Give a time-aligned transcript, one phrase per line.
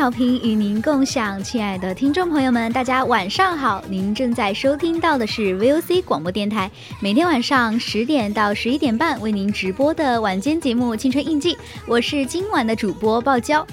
[0.00, 3.84] 好评与您共享，亲爱的听众朋友们，大家晚上好！
[3.86, 6.70] 您正在收听到的是 VOC 广播电台，
[7.02, 11.54] 每天晚上十点到十一点半为您直播的晚间节目《青春印记》，
[11.86, 13.66] 我是今晚的主播爆娇。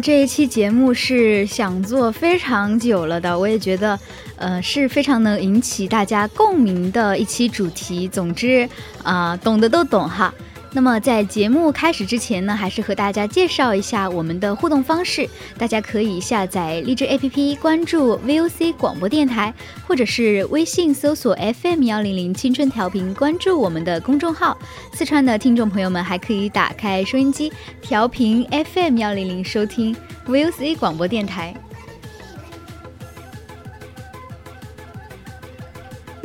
[0.00, 3.98] 这一期节目是想做非常久了的，我也觉得，
[4.36, 8.06] 呃，是非常能引起大家共鸣的一期主题。
[8.06, 8.68] 总之，
[9.02, 10.32] 啊，懂的都懂哈。
[10.76, 15.26] 那么在节目开始之前呢，还是和大家介绍一下我们的互动方式。
[15.56, 19.54] 大家可以下载荔枝 APP，关注 VOC 广播电台，
[19.86, 24.54] 或者是微信搜索 FM 幺零零青春调频，关注我们的公众号。
[24.92, 27.50] 四川的听众朋友们还可以打开收音机，
[27.80, 31.54] 调频 FM 幺零零收听 VOC 广播电台。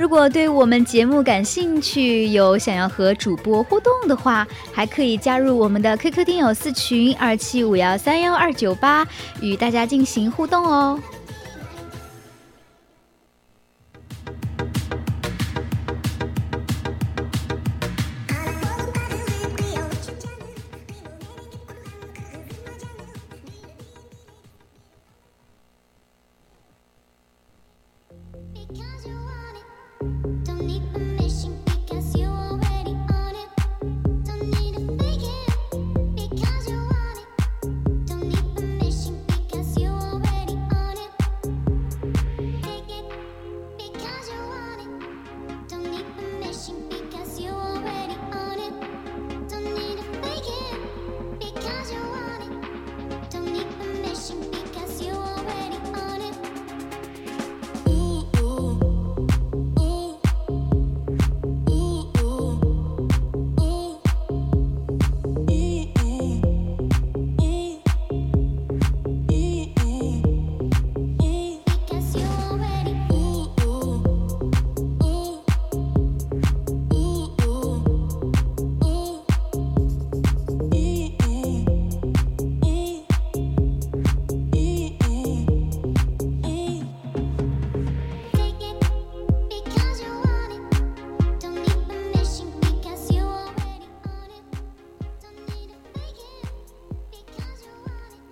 [0.01, 9.07] 如果对我们节目感兴趣，有想要和主播互动的话，还可以加入我们的 QQ 听友四群二七五幺三幺二九八，
[9.41, 10.99] 与大家进行互动哦。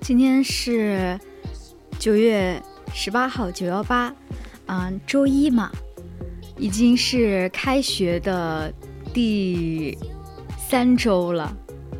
[0.10, 1.20] 今天是
[2.00, 2.60] 九月
[2.96, 4.12] 十八号，九幺八，
[4.66, 5.72] 嗯，周一嘛，
[6.58, 8.74] 已经是开学的
[9.14, 9.96] 第
[10.58, 11.56] 三周了，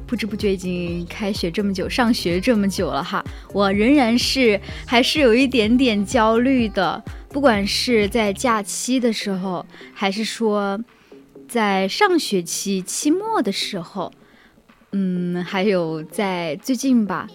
[0.08, 3.24] 不知不觉已经开学这么久，上学这么久了哈，
[3.54, 9.64] 我仍然是还是有一点点焦虑的，不管是在假期的时候，
[9.94, 10.84] 还是说
[11.48, 14.12] 在上学期期末的时候。
[14.92, 17.28] 嗯，还有在最近吧，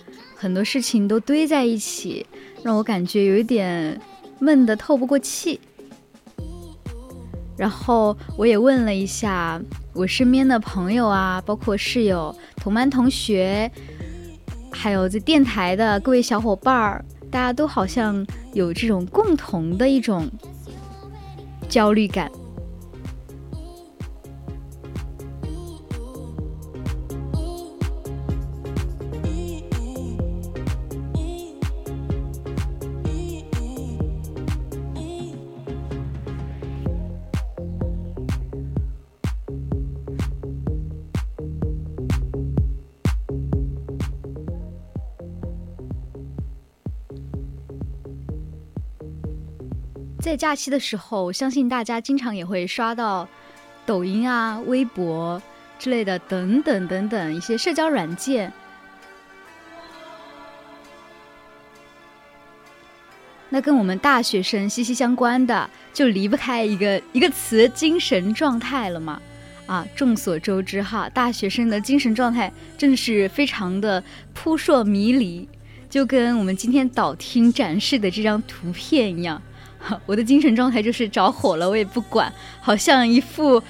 [0.45, 2.27] 很多事情都堆在一起，
[2.63, 3.99] 让我感觉有一点
[4.39, 5.59] 闷得透不过气。
[7.57, 9.59] 然后我也问了一下
[9.95, 13.73] 我身边的朋友啊，包括室友、同班同学，
[14.71, 20.29] 还有在电台的各位小伙伴儿，大家都好像有这种共同的一种
[21.71, 22.31] 焦虑感。
[50.25, 53.29] 在假期的时候，相信大家经常也会刷到
[53.85, 55.41] 抖音啊、微博
[55.79, 58.51] 之类的等等等等一些社交软件。
[63.51, 69.21] 那跟我们大学生息息相关的，就离不开一个一个词——精神状态了嘛。
[69.67, 75.47] 啊，众所周知哈，大学生的精神状态真的是非常的扑朔迷离，
[75.91, 79.43] 就跟我们今天导听展示的这张图片一样。
[80.07, 83.63] 我的精神状态就是着火了，我也不管，好像一副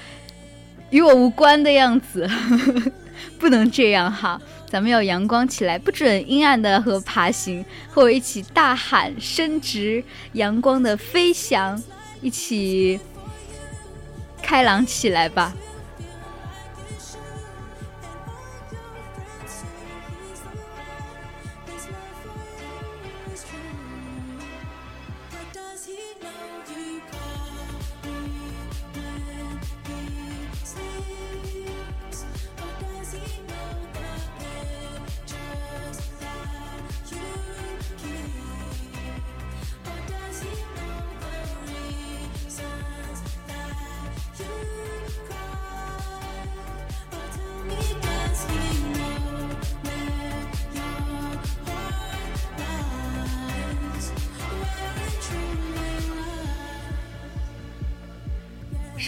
[0.89, 2.29] 与我无关的样子，
[3.39, 4.39] 不能这样哈，
[4.69, 10.03] 咱们要阳光起来，不准阴暗的和爬行，和我一起大喊，伸直
[10.33, 11.81] 阳光的飞翔，
[12.21, 12.99] 一起
[14.41, 15.53] 开朗起来吧。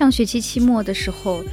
[0.07, 1.43] 上学期期末的时候，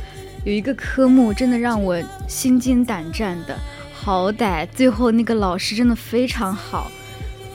[0.44, 3.58] 有一个科目真的让我心惊胆战的。
[3.92, 6.88] 好歹最后那个老师真的非常好，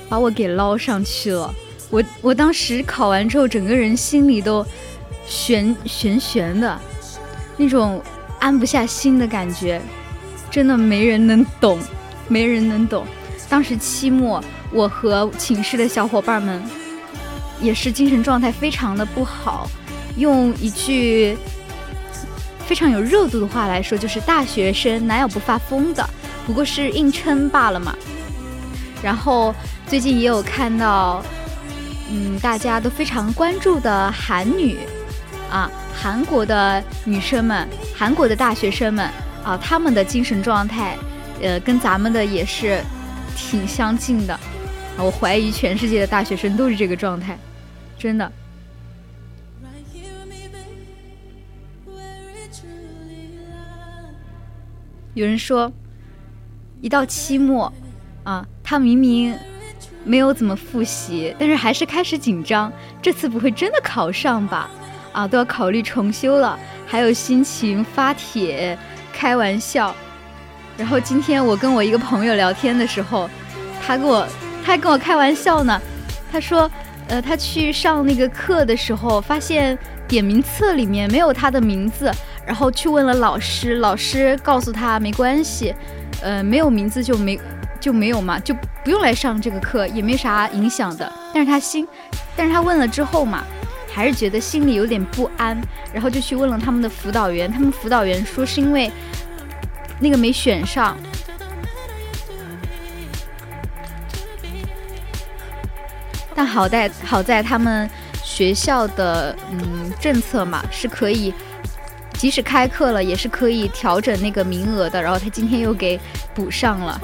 [0.10, 1.56] 把我给捞上去了。
[1.90, 4.66] 我我当时考完之后，整个人心里都
[5.26, 6.78] 悬悬悬的，
[7.56, 8.04] 那种
[8.38, 9.82] 安不下心的感觉，
[10.52, 11.80] 真的没人能懂，
[12.28, 13.06] 没人能懂。
[13.48, 14.44] 当时期末，
[14.74, 16.62] 我和寝室的小伙伴们
[17.62, 19.72] 也是精神状态非常的不好。
[20.20, 21.36] 用一句
[22.68, 26.08] 非常有热度的话来说，就是大学生哪有不发疯的？
[26.46, 27.96] 不过是硬撑罢了嘛。
[29.02, 29.56] 然后
[29.88, 31.24] 最近也有看到，
[32.12, 34.80] 嗯，大家都非常关注的韩女
[35.50, 39.10] 啊，韩国的女生们，韩国的大学生们
[39.44, 40.98] 啊，他们的精神状态，
[41.42, 42.82] 呃，跟咱们的也是
[43.36, 44.38] 挺相近的。
[44.98, 47.38] 我怀疑全世界的大学生都是这个状态，
[47.98, 48.30] 真的。
[55.20, 55.70] 有人说，
[56.80, 57.70] 一到期末，
[58.24, 59.38] 啊，他明明
[60.06, 62.72] 没有怎么复习，但是还是开始紧张。
[63.02, 64.70] 这次不会真的考上吧？
[65.12, 68.80] 啊，都要考虑重修了，还有心情发帖
[69.12, 69.94] 开玩笑。
[70.78, 73.30] 然后今天我跟我一个朋友聊天的时候，
[73.86, 74.26] 他跟我
[74.64, 75.82] 他还跟我开玩笑呢。
[76.32, 76.72] 他说，
[77.10, 79.78] 呃，他去上那个课的时候，发现
[80.08, 82.10] 点名册里面没有他的名字。
[82.50, 85.72] 然后去问了老师，老师告诉他没关系，
[86.20, 87.40] 呃，没有名字就没
[87.80, 91.14] 就没有嘛，就不用来上这个课，也没啥影响的。
[91.32, 91.88] 但是他心，
[92.36, 93.44] 但是他问了之后嘛，
[93.94, 95.56] 还是觉得心里有点不安，
[95.94, 98.92] 然后就去问了他们的辅导员，他们辅导员说是因为
[100.00, 100.98] 那个没选上，
[106.34, 107.88] 但好在好在他们
[108.24, 111.32] 学校的嗯政策嘛是可以。
[112.20, 115.02] 即使开课了，也是可以调整那个名额的。
[115.02, 115.98] 然后他今天又给
[116.36, 117.00] 补上了。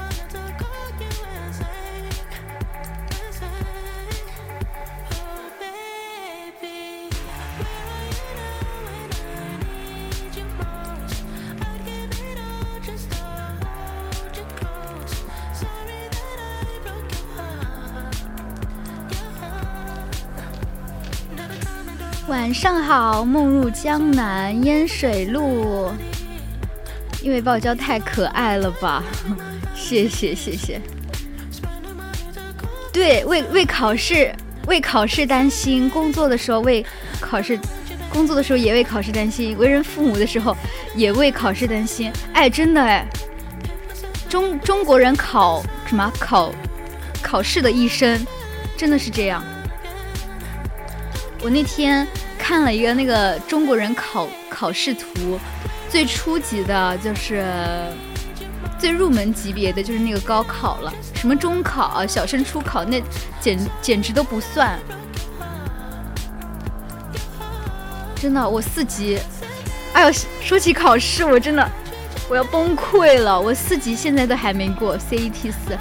[22.55, 25.91] 上好，梦入江南烟水路。
[27.21, 29.03] 因为爆椒太可爱了吧，
[29.75, 30.79] 谢谢谢谢。
[32.93, 34.33] 对，为为考试
[34.67, 36.83] 为考试担心，工作的时候为
[37.19, 37.59] 考试，
[38.09, 40.55] 工作的时候也为考试担心，为人父母的时候
[40.95, 42.09] 也为考试担心。
[42.31, 43.05] 哎，真的哎，
[44.29, 46.53] 中中国人考什么考
[47.21, 48.25] 考试的一生，
[48.77, 49.43] 真的是这样。
[51.43, 52.07] 我那天
[52.47, 55.39] 看了一个那个中国人考考试图，
[55.89, 57.43] 最初级的就是。
[58.77, 63.01] 最入门级别的就是那个高考了，什么中考啊、小升初考，那
[63.39, 64.77] 简简直都不算。
[68.15, 69.17] 真的，我四级，
[69.93, 70.11] 哎呦，
[70.41, 71.67] 说起考试，我真的
[72.29, 73.39] 我要崩溃了。
[73.39, 75.77] 我四级现在都还没过 CET 四，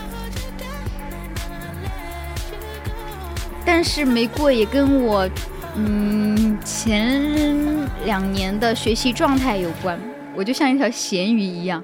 [3.67, 5.29] 但是没过也跟我
[5.77, 9.99] 嗯前两年的学习状态有关，
[10.35, 11.83] 我就像一条咸鱼一样。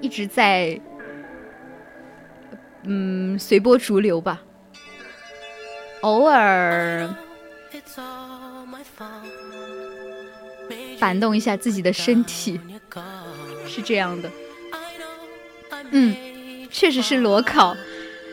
[0.00, 0.80] 一直在，
[2.84, 4.40] 嗯，随波逐流吧。
[6.00, 7.14] 偶尔
[10.98, 12.58] 反动一下自己的身体，
[13.66, 14.30] 是这样的。
[15.90, 16.16] 嗯，
[16.70, 17.76] 确实是裸考。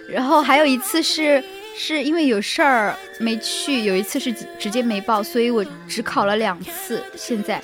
[0.07, 1.43] 然后还有一次是
[1.77, 7.03] 是因为有事儿没去，有一次是直接没报，所以我只考了两次。
[7.15, 7.61] 现在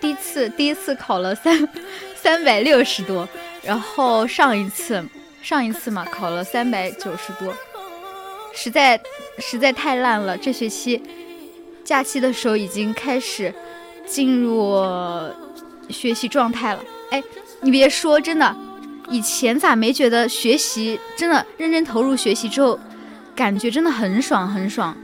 [0.00, 1.68] 第一次第一次考了三。
[2.26, 3.28] 三百六十多，
[3.62, 5.00] 然后上一次，
[5.42, 7.54] 上一次嘛考了三百九十多，
[8.52, 9.00] 实在
[9.38, 10.36] 实在太烂了。
[10.36, 11.00] 这学期
[11.84, 13.54] 假期的时候已经开始
[14.04, 14.82] 进入
[15.88, 16.82] 学习状态了。
[17.12, 17.22] 哎，
[17.60, 18.56] 你别说，真的，
[19.08, 22.78] 以前咋没觉得学习真的认真投入学习之后，
[23.34, 24.96] 感觉真的很爽很爽。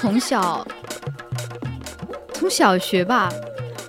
[0.00, 0.66] 从小
[2.32, 3.30] 从小学吧，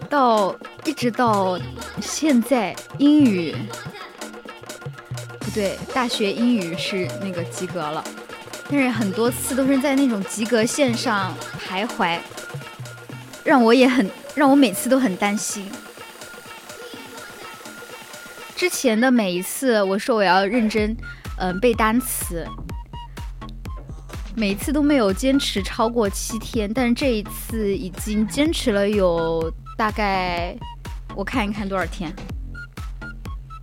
[0.09, 0.53] 到
[0.83, 1.57] 一直到
[2.01, 3.55] 现在，英语
[5.39, 8.03] 不对，大学英语是那个及格了，
[8.69, 11.33] 但是很多次都是在那种及格线上
[11.65, 12.19] 徘徊，
[13.45, 15.65] 让我也很让我每次都很担心。
[18.53, 20.95] 之前的每一次，我说我要认真，
[21.37, 22.45] 嗯，背单词。
[24.35, 30.55] 每次都没有坚持超过七天，但是这一次已经坚持了有大概，
[31.15, 32.13] 我看一看多少天。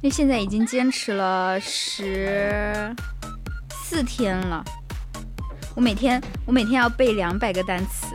[0.02, 2.94] 那现在已经坚持了十
[3.70, 4.64] 四天了。
[5.74, 8.14] 我每天我每天要背两百个单词。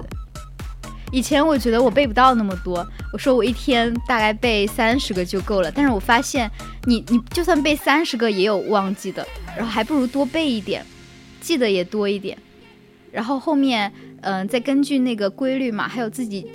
[1.11, 5.71] 以前我觉得我背不到那么多，我说我一天大概背三十个就够了。
[5.71, 6.49] 但是我发现，
[6.85, 10.85] 你你就算背三十个也有忘记的，然后还不如多背一点。
[11.43, 12.37] 记得也多一点，
[13.11, 16.49] 然后后面嗯再根据那个规律嘛，还有自己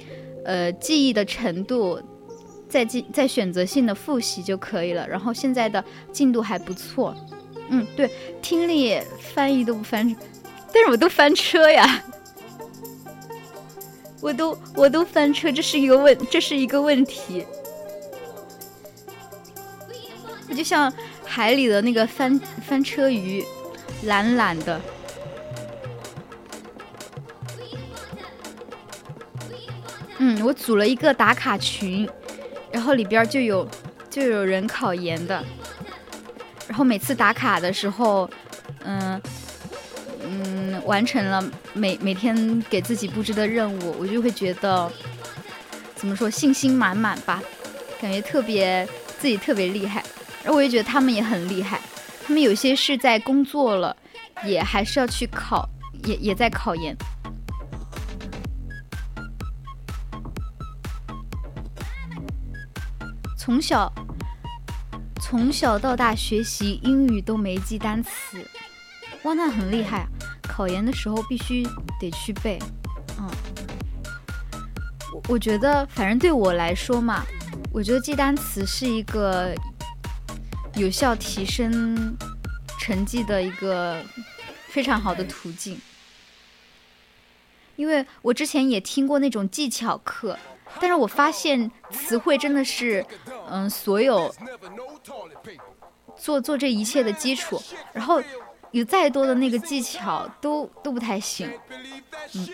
[0.46, 2.00] 呃记忆的程度，
[2.70, 5.06] 再记再选择性的复习就可以了。
[5.06, 7.14] 然后现在的进度还不错，
[7.68, 8.98] 嗯对，听力
[9.34, 10.16] 翻译都不翻，
[10.72, 12.02] 但是我都翻车呀，
[14.22, 17.44] 我都我都翻车，这是一个问这是一个问题，
[20.48, 20.90] 我就像
[21.24, 23.44] 海里的那个翻翻车鱼。
[24.04, 24.80] 懒懒的，
[30.18, 32.08] 嗯，我组了一个打卡群，
[32.70, 33.68] 然后里边就有
[34.08, 35.44] 就有人考研的，
[36.68, 38.30] 然后每次打卡的时候，
[38.84, 39.20] 嗯
[40.22, 44.90] 嗯，完成了每每天给自己布置的任务，我就会觉得
[45.94, 47.42] 怎么说信心满满吧，
[48.00, 48.88] 感觉特别
[49.18, 50.04] 自己特别厉害，
[50.44, 51.80] 然后我也觉得他们也很厉害。
[52.28, 53.96] 他们有些是在工作了，
[54.44, 55.66] 也还是要去考，
[56.04, 56.94] 也也在考研。
[63.38, 63.90] 从小
[65.18, 68.46] 从小到大学习英语都没记单词，
[69.22, 70.08] 哇，那很厉害啊！
[70.42, 71.66] 考研的时候必须
[71.98, 72.58] 得去背。
[73.18, 73.26] 嗯，
[75.14, 77.24] 我我觉得反正对我来说嘛，
[77.72, 79.54] 我觉得记单词是一个。
[80.78, 82.16] 有效提升
[82.78, 84.00] 成绩的一个
[84.68, 85.76] 非常好的途径，
[87.74, 90.38] 因为我之前也听过那种技巧课，
[90.80, 93.04] 但是我发现词汇真的是，
[93.50, 94.32] 嗯，所有
[96.16, 97.60] 做做这一切的基础，
[97.92, 98.22] 然后
[98.70, 101.50] 有再多的那个技巧都都不太行，
[102.34, 102.48] 嗯。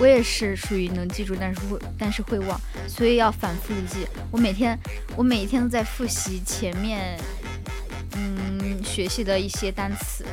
[0.00, 4.06] 我也是属于能记住，但是会但是会忘，所以要反复的记。
[4.30, 4.78] 我每天
[5.16, 7.18] 我每一天都在复习前面，
[8.14, 10.24] 嗯，学习的一些单词。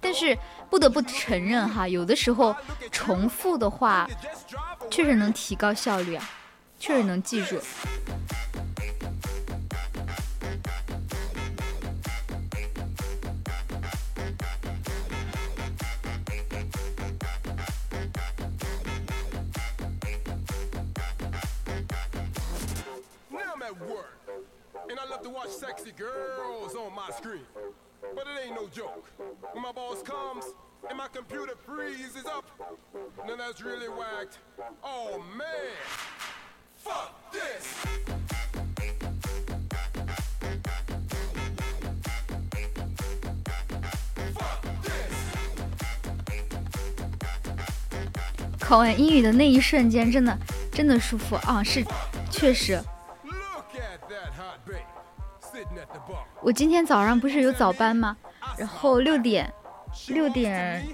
[0.00, 0.36] 但是
[0.68, 2.54] 不得不承认哈，有的时候
[2.90, 4.06] 重复的话，
[4.90, 6.30] 确实能提高效率啊，
[6.78, 7.60] 确实能记住。
[24.88, 27.44] Andilovetowatchsexygirlsonmyscreen
[28.14, 29.10] But it ain't no joke.
[29.52, 30.46] When my boss comes
[30.88, 32.46] and my computer freezes up,
[33.26, 34.38] then that's really whacked.
[34.82, 35.76] Oh man,
[36.76, 37.76] fuck this.
[48.58, 50.38] 考完英语的那一瞬间，真的
[50.72, 51.62] 真的舒服啊！
[51.62, 51.84] 是，
[52.30, 52.82] 确实。
[56.42, 58.16] 我今天早上不是有早班吗？
[58.56, 59.52] 然后六点，
[60.08, 60.86] 六点，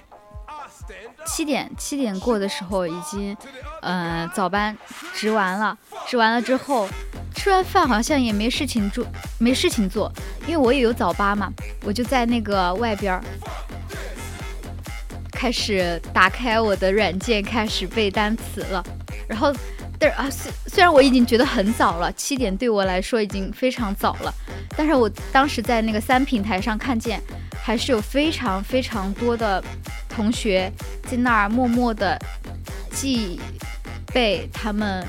[1.24, 3.36] 七点，七点过的时候已经，
[3.82, 4.76] 嗯，早班
[5.14, 5.76] 值完了。
[6.06, 6.88] 值完了之后，
[7.34, 9.06] 吃完饭好像也没事情做，
[9.38, 10.12] 没事情做，
[10.46, 11.48] 因为我也有早八嘛，
[11.84, 13.20] 我就在那个外边
[15.30, 18.84] 开始打开我的软件，开始背单词了。
[19.28, 19.52] 然后，
[19.98, 24.34] 但是啊，虽虽然我已经觉得很早了，七点对我来说已经非常早了。
[24.76, 27.20] 但是我当时在那个三平台上看见，
[27.62, 29.62] 还是有非常非常多的
[30.08, 32.18] 同学在那儿默默的
[32.90, 33.38] 记
[34.12, 35.06] 背他们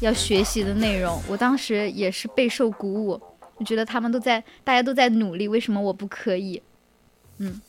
[0.00, 1.22] 要学习的内容。
[1.28, 3.20] 我当时也是备受鼓舞，
[3.56, 6.62] 我觉得他们都在，大家都在努力，为什么我不可以？
[7.38, 7.60] 嗯。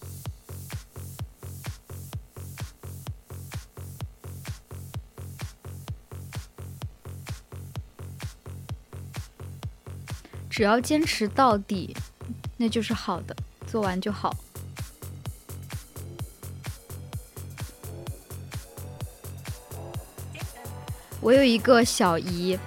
[10.58, 11.96] 只要坚持到底，
[12.58, 13.36] 那就是好的，
[13.68, 14.36] 做完就好。
[21.22, 22.58] 我有一个小姨，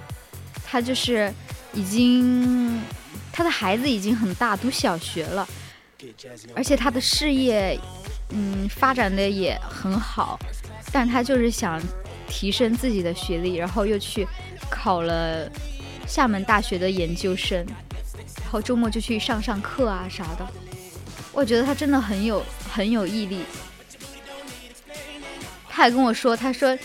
[0.65, 1.33] 她就是
[1.73, 2.81] 已经，
[3.29, 5.45] 她的孩子已经很大，读小学了，
[6.55, 7.77] 而且她的事业，
[8.29, 10.39] 嗯，发展的也很好，
[10.93, 11.77] 但她就是想
[12.25, 14.25] 提升自己的学历，然后又去
[14.69, 15.51] 考了。
[16.11, 17.65] 厦门大学的研究生，
[18.41, 20.45] 然后周末就去上上课啊啥的。
[21.31, 23.45] 我觉得他真的很有很有毅力。
[25.69, 26.77] 他还跟我说，他说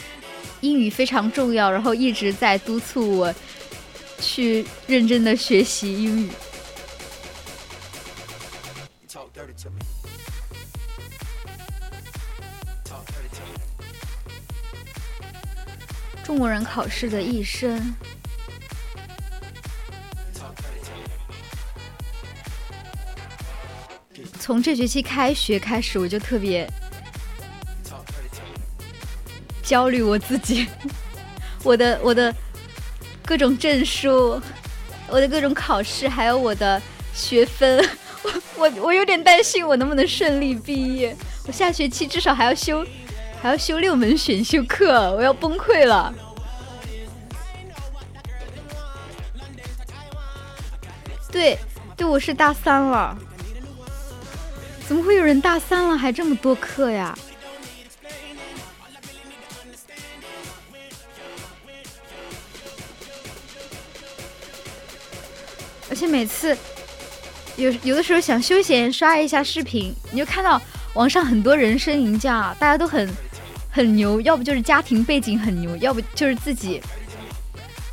[0.61, 3.35] 英语非常重要，然后一直在督促我
[4.21, 6.31] 去认真的学习英语。
[16.23, 17.93] 中国人考试的一生。
[24.47, 26.71] 从这学期开学开始，我就特别
[29.61, 30.69] 焦虑我自己，
[31.65, 32.33] 我的我的
[33.25, 34.41] 各种证书，
[35.09, 36.81] 我的各种考试，还有我的
[37.13, 37.85] 学分，
[38.23, 41.17] 我我我有点担心我能不能顺利毕业。
[41.49, 42.87] 我下学期至少还要修
[43.43, 46.15] 还要修六门选修课，我要崩溃了。
[51.33, 51.59] 对，
[51.97, 53.19] 对我是大三了。
[54.89, 57.17] 怎么会有人大三了还这么多课呀？
[65.91, 66.57] 而且每次
[67.57, 70.61] 有有的时候想休闲刷一下视频，你就看到
[70.95, 73.09] 网上很多人生赢家，大家都很
[73.71, 76.81] 很牛，要不就是家庭背景很牛，要不就是自己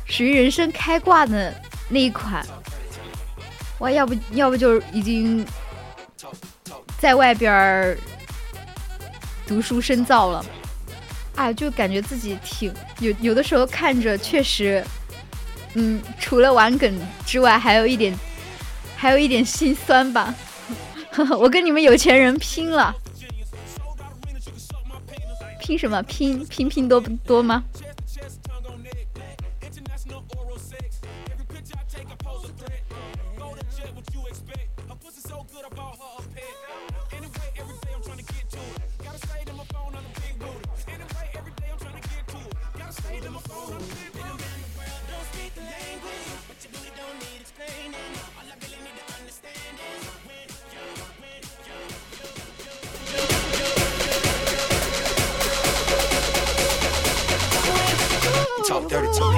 [0.06, 1.52] 属于人生开挂的
[1.88, 2.46] 那一款。
[3.80, 5.44] 哇，要不要不就是已经。
[7.04, 7.98] 在外边儿
[9.46, 10.42] 读书深造了，
[11.36, 14.82] 啊，就感觉自己挺有有的时候看着确实，
[15.74, 18.18] 嗯，除了玩梗之外，还有一点，
[18.96, 20.34] 还有一点心酸吧。
[21.38, 22.94] 我跟你们有钱人拼了，
[25.60, 26.02] 拼什么？
[26.04, 27.62] 拼拼拼多多吗？
[58.94, 59.33] dirty talk.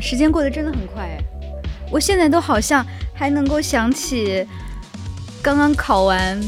[0.00, 1.18] 时间过得真的很快哎，
[1.90, 4.46] 我现在都好像还能够想起
[5.42, 6.40] 刚刚考完、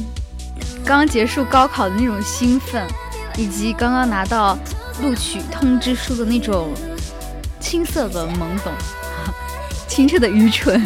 [0.85, 2.87] 刚刚结束高考的那种兴奋，
[3.37, 4.59] 以及刚刚拿到
[5.03, 6.73] 录取通知书的那种
[7.61, 8.73] 青涩的懵懂、
[9.87, 10.83] 清澈的愚蠢。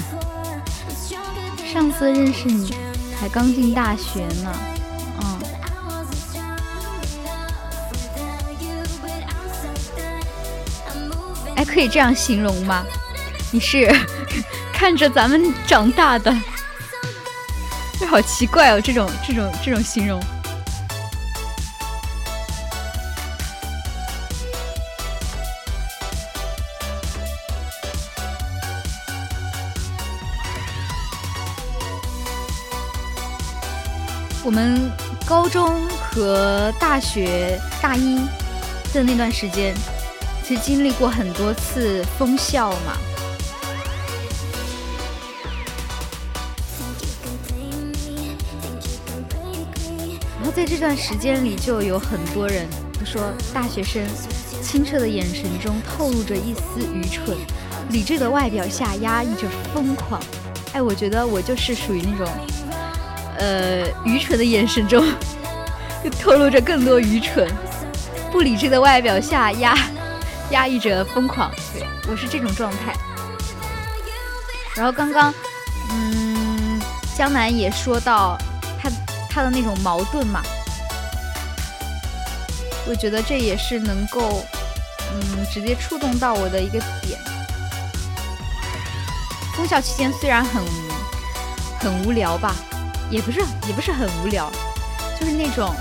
[1.73, 2.75] 上次认识你
[3.19, 4.70] 还刚进大学呢。
[11.73, 12.85] 可以这样形容吗？
[13.53, 13.91] 你是
[14.73, 16.35] 看着咱们长大的，
[17.99, 18.81] 这好奇怪哦！
[18.81, 20.21] 这种这种这种形容。
[34.43, 34.91] 我们
[35.27, 38.17] 高中和大学大一
[38.93, 39.75] 的那段时间。
[40.51, 42.99] 是经历过很多次封校嘛，
[50.39, 52.67] 然后在这段时间里，就有很多人
[52.99, 54.03] 都说，大学生
[54.61, 57.37] 清澈的眼神中透露着一丝愚蠢，
[57.91, 60.21] 理智的外表下压抑着疯狂。
[60.73, 62.27] 哎，我觉得我就是属于那种，
[63.39, 65.07] 呃，愚蠢的眼神中
[66.03, 67.49] 就透露着更多愚蠢，
[68.33, 69.79] 不理智的外表下压。
[70.51, 72.95] 压抑着疯狂，对我是这种状态。
[74.75, 75.33] 然后刚刚，
[75.91, 76.81] 嗯，
[77.17, 78.37] 江南也说到
[78.81, 78.91] 他
[79.29, 80.43] 他的那种矛盾嘛，
[82.87, 84.45] 我觉得这也是能够，
[85.13, 87.19] 嗯，直接触动到我的一个点。
[89.55, 90.65] 封校期间虽然很
[91.79, 92.55] 很无聊吧，
[93.11, 94.51] 也不是也不是很无聊，
[95.19, 95.75] 就是那种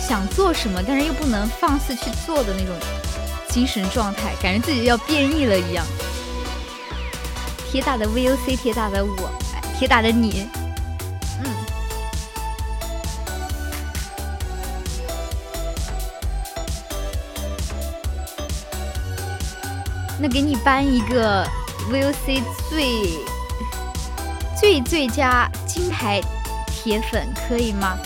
[0.00, 2.74] 想做什么，但是又不能放肆去做的那种。
[3.58, 5.84] 精神状态，感觉自己要变异了一样。
[7.68, 9.28] 铁打的 VOC，铁打的我，
[9.76, 10.48] 铁打的你，
[11.42, 11.50] 嗯。
[20.20, 21.44] 那给你颁一个
[21.90, 22.40] VOC
[22.70, 23.18] 最
[24.56, 26.20] 最最佳金牌
[26.68, 27.98] 铁粉，可以吗？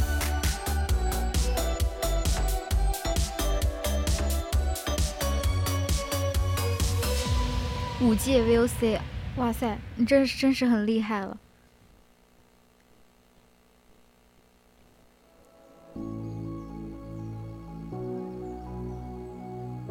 [8.03, 8.99] 五届 VOC，
[9.37, 11.37] 哇塞，你真是真是很厉害了。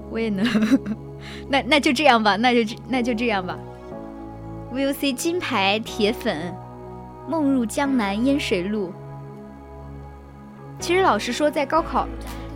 [0.10, 0.46] 我也能，
[1.48, 3.58] 那那就这样吧，那就那就这样吧。
[4.74, 6.54] VOC 金牌铁粉，
[7.30, 8.92] 梦入江南烟水路。
[10.80, 12.06] 其实老实说，在高考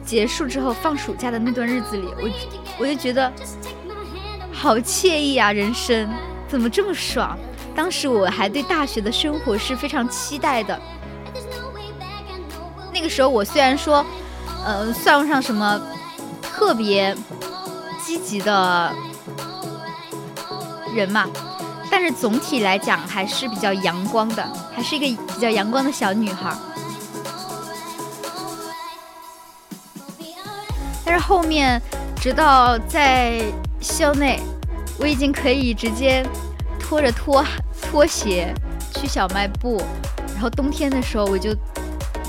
[0.03, 2.29] 结束之后放暑假的那段日子里，我
[2.79, 3.31] 我就觉得。
[4.65, 6.09] 好惬意啊，人生
[6.47, 7.37] 怎么这么爽？
[7.75, 10.81] 当时我还对大学的生活是非常期待的。
[12.91, 14.03] 那个时候我虽然说，
[14.65, 15.79] 呃，算不上什么
[16.41, 17.15] 特别
[18.03, 18.91] 积极的
[20.95, 21.27] 人嘛，
[21.91, 24.43] 但是总体来讲还是比较阳光的，
[24.75, 26.51] 还是一个比较阳光的小女孩。
[31.05, 31.79] 但是后面，
[32.19, 33.43] 直到在
[33.79, 34.41] 校内。
[34.99, 36.25] 我已经可以直接
[36.79, 37.43] 拖着拖
[37.81, 38.53] 拖鞋
[38.93, 39.81] 去小卖部，
[40.33, 41.51] 然后冬天的时候我就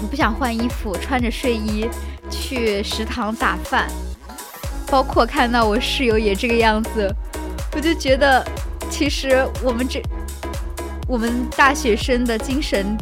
[0.02, 1.88] 我不想换衣服，穿着睡衣
[2.30, 3.88] 去食堂打饭，
[4.88, 7.14] 包括看到我室友也这个样子，
[7.72, 8.44] 我就觉得
[8.90, 10.02] 其实我们这
[11.08, 12.96] 我们大学生的精神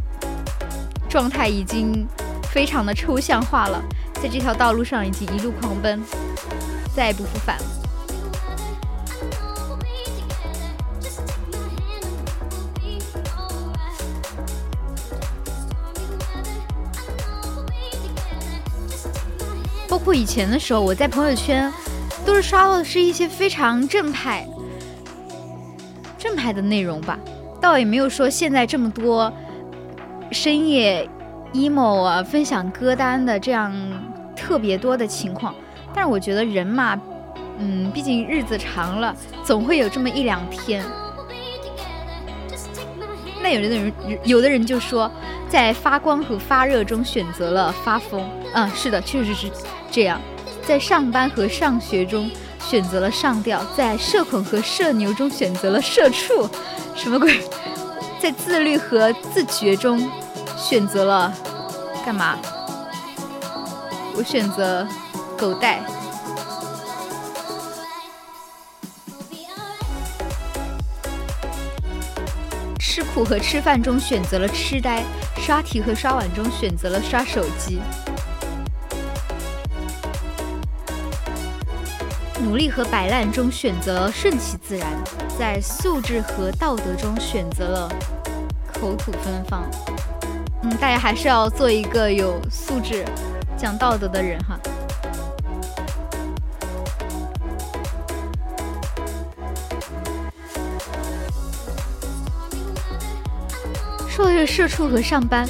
[1.09, 2.07] 状态已经
[2.53, 3.83] 非常的抽象化了，
[4.23, 6.03] 在这条道路上已经一路狂奔。
[6.95, 7.65] 再也不复返了。
[20.05, 21.73] 括以前的时候，我在朋友圈
[22.27, 24.47] 都是刷到的是一些非常正派、
[26.19, 27.19] 正派的内容吧，
[27.61, 29.33] 倒也没有说现在这么多
[30.31, 31.09] 深夜
[31.55, 33.73] emo 啊、分享歌单的这样
[34.37, 35.55] 特别多的情况。
[35.95, 37.01] 但是我觉得人嘛，
[37.59, 40.85] 嗯，毕竟日子长了，总会有这么一两天。
[43.43, 43.93] 那有的人，
[44.25, 45.11] 有的人就说，
[45.49, 48.29] 在发光和发热中选择了发疯。
[48.55, 49.51] 嗯，是的，确实是。
[49.95, 50.21] 这样，
[50.67, 52.29] 在上班和上学中
[52.59, 56.51] 选择了上吊，在社恐和社牛中选择了社畜，
[56.97, 57.41] 什么鬼？
[58.21, 60.11] 在自律和自觉中
[60.57, 61.33] 选择了
[62.05, 62.37] 干嘛？
[64.17, 64.85] 我选择
[65.39, 65.81] 狗带。
[72.81, 75.05] 吃苦和吃饭中选择了痴呆，
[75.37, 77.81] 刷题和刷碗中选择了刷手机。
[82.45, 84.87] 努力和摆烂中选择顺其自然，
[85.39, 87.89] 在素质和道德中选择了
[88.71, 89.65] 口吐芬芳。
[90.63, 93.03] 嗯，大家还是要做一个有素质、
[93.57, 94.61] 讲道德的人哈。
[104.07, 105.49] 说的是社畜和上班，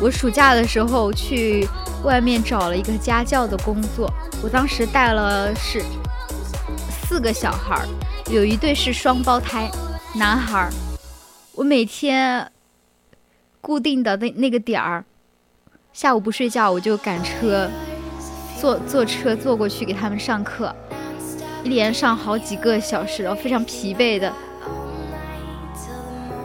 [0.00, 1.68] 我暑假的时候去
[2.04, 4.08] 外面找了一个家教的工作，
[4.40, 5.82] 我当时带了是。
[7.08, 7.88] 四个小孩儿，
[8.30, 9.70] 有一对是双胞胎
[10.14, 10.70] 男孩儿。
[11.54, 12.52] 我每天
[13.62, 15.02] 固定的那那个点儿，
[15.94, 17.70] 下午不睡觉，我就赶车
[18.60, 20.76] 坐坐车坐过去给他们上课，
[21.64, 24.30] 一连上好几个小时，然后非常疲惫的。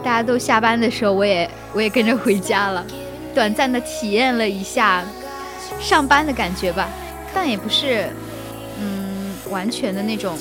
[0.02, 2.86] 大家都下班的时候，我也我也跟着回家了，
[3.36, 5.04] 短暂的体验了一下
[5.82, 6.88] 上班的感觉吧，
[7.34, 8.10] 但也不是
[8.80, 10.38] 嗯完全的那种。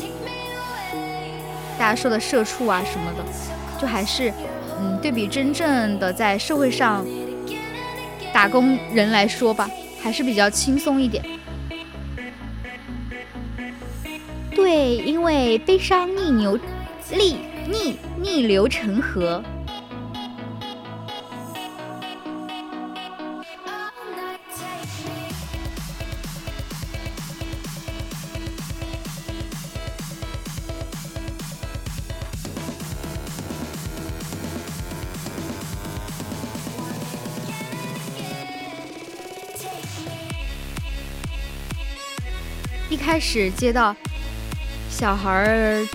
[1.83, 3.25] 大家说的社畜啊什么的，
[3.77, 4.33] 就还是，
[4.79, 7.05] 嗯，对比真正的在社会上
[8.33, 9.69] 打工人来说吧，
[10.01, 11.25] 还是比较轻松一点。
[14.55, 16.57] 对，因为悲伤逆流，
[17.11, 19.43] 逆逆逆流成河。
[43.33, 43.97] 是接到
[44.91, 45.89] 小孩儿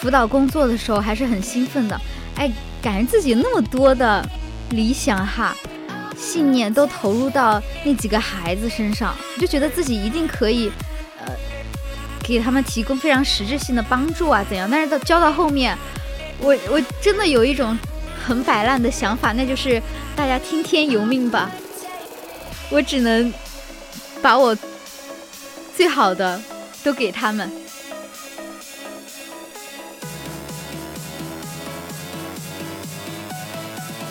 [0.00, 2.00] 辅导工作的时候，还是很兴奋的。
[2.34, 2.50] 哎，
[2.82, 4.28] 感觉自己那么多的
[4.70, 5.54] 理想哈、
[6.16, 10.72] 信念都投入到那几个孩子身上，我就觉得自己一定可以，
[11.24, 11.32] 呃，
[12.20, 14.68] 给他们提供非常实质性的帮助啊，怎样？
[14.68, 15.78] 但是到教到后面，
[16.40, 17.78] 我我真的有一种
[18.26, 19.80] 很摆烂的想法，那就是
[20.16, 21.48] 大家听天由命吧。
[22.70, 23.32] 我只能
[24.20, 24.56] 把我。
[25.84, 26.40] 最好的
[26.82, 27.46] 都给他们。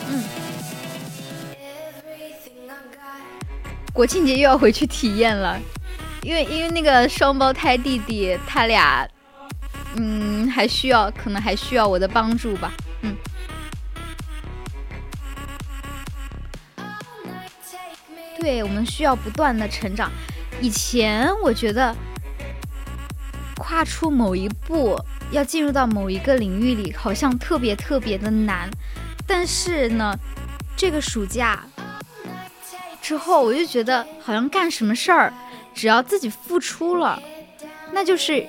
[0.07, 0.23] 嗯，
[3.91, 5.59] 国庆节又要回去体验了，
[6.21, 9.09] 因为因为那个双胞胎弟弟他俩，
[9.95, 12.71] 嗯，还需要可能还需要我的帮助吧。
[13.01, 13.17] 嗯，
[18.39, 20.11] 对我们需要不断的成长。
[20.63, 21.93] 以前我觉得
[23.57, 24.97] 跨出某一步，
[25.29, 28.71] 要进入到某一个领域里，好像特别特别的难。
[29.27, 30.17] 但是呢，
[30.77, 31.65] 这个暑假
[33.01, 35.33] 之后，我就觉得好像干什么事儿，
[35.73, 37.21] 只要自己付出了，
[37.91, 38.47] 那就是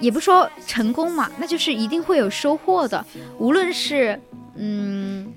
[0.00, 3.06] 也不说成功嘛，那就是一定会有收获的。
[3.38, 4.20] 无论是
[4.56, 5.32] 嗯，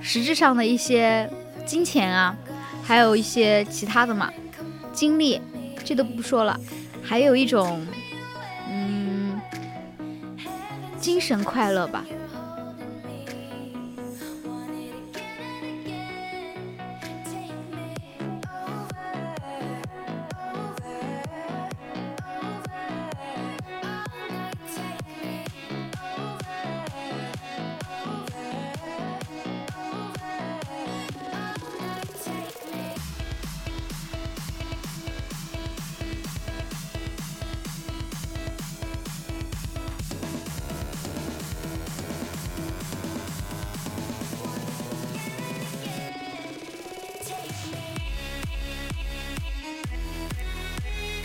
[0.00, 1.28] 实质上的一些
[1.66, 2.36] 金钱啊，
[2.84, 4.32] 还有一些其他的嘛。
[4.98, 5.40] 经历，
[5.84, 6.58] 这都不说了，
[7.04, 7.86] 还有一种，
[8.68, 9.40] 嗯，
[10.98, 12.04] 精神快乐吧。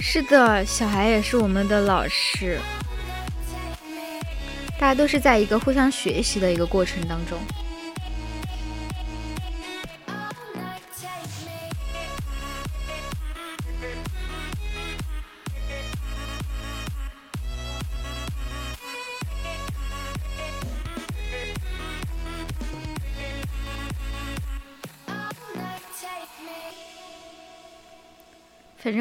[0.05, 2.59] 是的，小孩也是我们的老师，
[4.77, 7.39] 大家都是在一个互相学习的一个过程当中。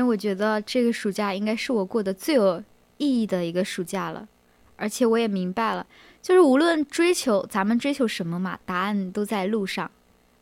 [0.07, 2.63] 我觉得这个暑假应该是我过得最有
[2.99, 4.29] 意义的一个暑假了，
[4.77, 5.87] 而且我也明白了，
[6.21, 9.91] 就是无论追求咱们追求什么嘛，答案都在路上，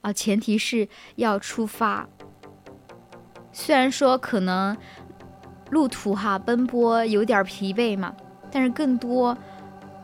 [0.01, 2.09] 啊，前提是要出发。
[3.53, 4.77] 虽然说可能
[5.71, 8.15] 路途哈奔波有点疲惫嘛，
[8.51, 9.37] 但是更多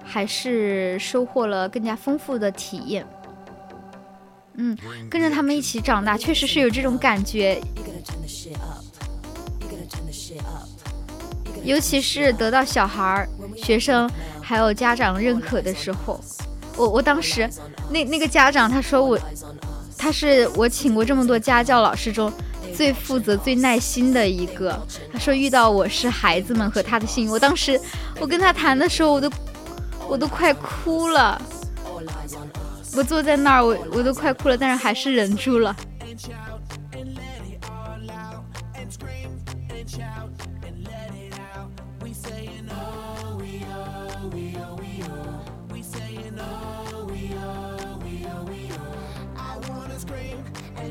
[0.03, 3.07] 还是收获了更加丰富的体验。
[4.55, 4.77] 嗯，
[5.11, 7.61] 跟着他们一起长大，确实是有这种感觉。
[11.65, 14.09] 尤其是得到小孩儿、学生
[14.41, 16.21] 还有家长认可的时候，
[16.77, 17.49] 我我当时
[17.91, 19.19] 那那个家长他说我，
[19.99, 22.33] 他是我请过这么多家教老师中
[22.75, 24.79] 最负责、最耐心的一个。
[25.13, 27.31] 他说遇到我是孩子们和他的幸运。
[27.31, 27.81] 我当时
[28.21, 29.31] 我跟他谈的时候，我都
[30.09, 31.41] 我都快哭了。
[32.95, 35.75] 我坐在那儿，我我都快哭了，但是还是忍住了。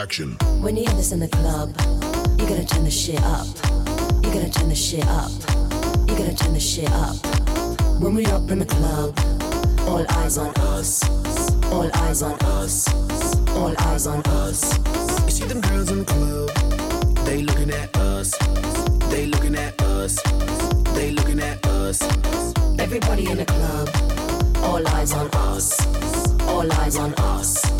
[0.00, 0.62] Bring the action.
[0.62, 1.74] When you hear this in the club,
[2.38, 3.46] you gotta turn the shit up.
[4.24, 5.30] You gotta turn the shit up.
[6.08, 7.16] You gotta turn the shit up.
[8.00, 9.18] When we up in the club,
[9.86, 11.02] all eyes on us.
[11.72, 12.88] All eyes on us.
[13.50, 14.78] All eyes on us.
[15.24, 16.50] You see them girls in the club,
[17.26, 18.30] they looking at us.
[19.10, 20.16] They looking at us.
[20.94, 22.00] They looking at us.
[22.78, 23.88] Everybody in the club,
[24.64, 25.68] all eyes on us.
[26.42, 27.79] All eyes on us.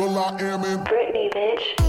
[0.00, 1.79] Will I Am in Britney, bitch.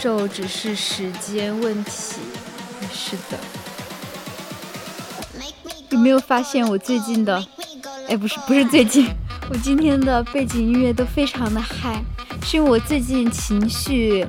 [0.00, 2.20] 受只是时间问题。
[2.92, 3.36] 是的，
[5.90, 7.44] 有没有发现我最近的？
[8.08, 9.08] 哎，不是不是最近，
[9.50, 12.00] 我今天的背景音乐都非常的嗨，
[12.44, 14.24] 是因为我最近情绪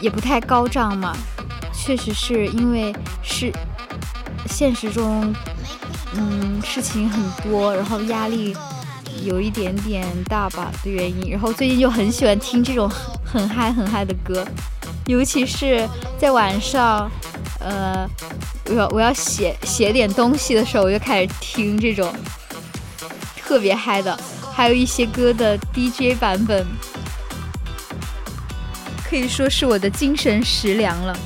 [0.00, 1.16] 也不太高涨嘛，
[1.74, 3.52] 确实是因为是
[4.48, 5.34] 现实中，
[6.14, 8.56] 嗯，事情很多，然后压力
[9.24, 12.88] 有一点点大吧的原因，然后最近就很喜欢听这种
[13.24, 14.46] 很嗨很嗨的歌，
[15.06, 15.88] 尤其是
[16.18, 17.10] 在晚上，
[17.60, 18.08] 呃，
[18.66, 22.12] 我要我要写写点东西的时候，我就开始听这种。
[23.36, 24.18] 特别嗨的，
[24.52, 26.66] 还有一些歌的 DJ 版本，
[29.08, 31.16] 可以说是我的精神食粮了。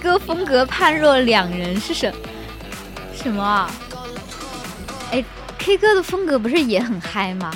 [0.00, 2.12] 歌风格判若两人是什
[3.14, 3.70] 什么啊？
[5.12, 5.22] 哎
[5.58, 7.52] ，K 歌的风格不是也很嗨吗？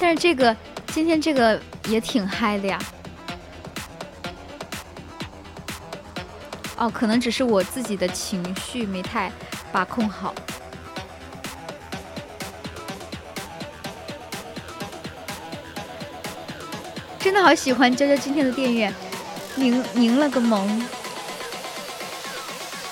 [0.00, 2.78] 但是这个今天这个也挺嗨的呀。
[6.76, 9.30] 哦，可能只是我自己的情绪没太
[9.70, 10.34] 把控好。
[17.20, 18.92] 真的好喜欢娇娇今天的电乐，
[19.54, 20.84] 柠柠了个萌。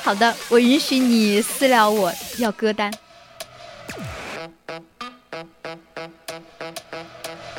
[0.03, 2.93] 好的，我允许你私聊我要歌单。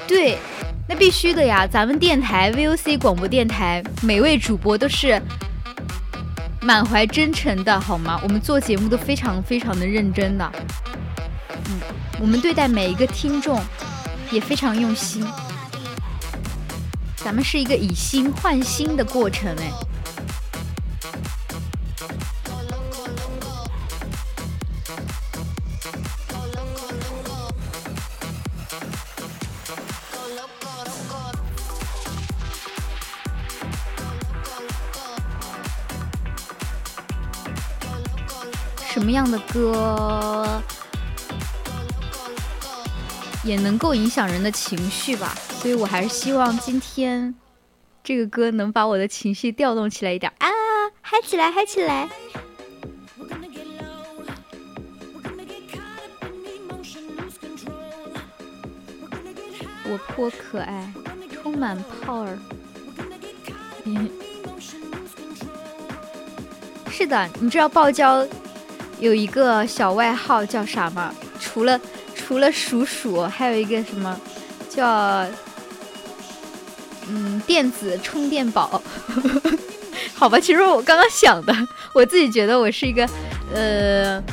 [0.06, 0.38] 对，
[0.88, 1.66] 那必须的呀！
[1.66, 5.20] 咱们电台 VOC 广播电台，每位主播都是
[6.62, 8.20] 满怀真诚的，好吗？
[8.22, 10.52] 我们做节目都非常非常的认真的。
[11.50, 11.80] 嗯，
[12.20, 13.58] 我们对待每一个听众
[14.32, 15.26] 也非常用心。
[17.16, 19.72] 咱们是一个以心换心的过程，哎。
[39.24, 40.62] 样的歌
[43.46, 47.34] 也能够影响人的情绪吧，所以我还是希望今天
[48.04, 50.50] 这个歌能把我的情绪调动起来一点啊，
[51.02, 52.10] 嗨起来，嗨起来！
[59.86, 60.92] 我颇可爱，
[61.32, 62.36] 充满 power。
[66.90, 68.26] 是的，你知道爆椒
[69.04, 71.14] 有一个小外号叫啥吗？
[71.38, 71.78] 除了
[72.16, 74.18] 除了鼠鼠，还有一个什么
[74.70, 75.26] 叫
[77.10, 78.82] 嗯电子充电宝？
[80.16, 81.54] 好吧，其实我刚刚想的，
[81.94, 83.06] 我自己觉得我是一个
[83.54, 84.24] 呃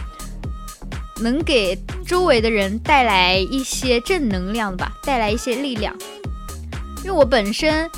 [1.21, 5.93] 能给周围的人带来一些正能量吧，带来一些力量。
[6.99, 7.91] 因为我本身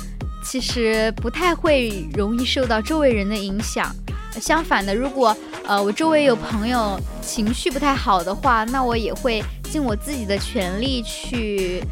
[0.43, 3.95] 其实不太会容易受到周围人的影响，
[4.39, 11.83] 相反的，如果呃我周围有朋友情绪不太好的话，那我也会尽我自己的全力去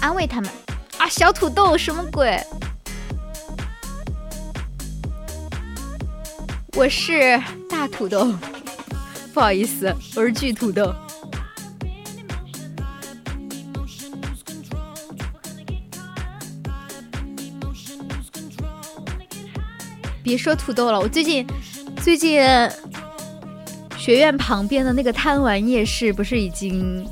[0.00, 0.50] 安慰他们。
[0.98, 2.40] 啊，小土豆什么鬼？
[6.76, 8.34] 我是大土豆，
[9.32, 10.94] 不好意思，我是巨土豆。
[20.24, 21.46] 别说土豆了，我最近
[22.02, 22.40] 最近
[23.98, 27.06] 学院旁边的那个贪玩夜市不是已经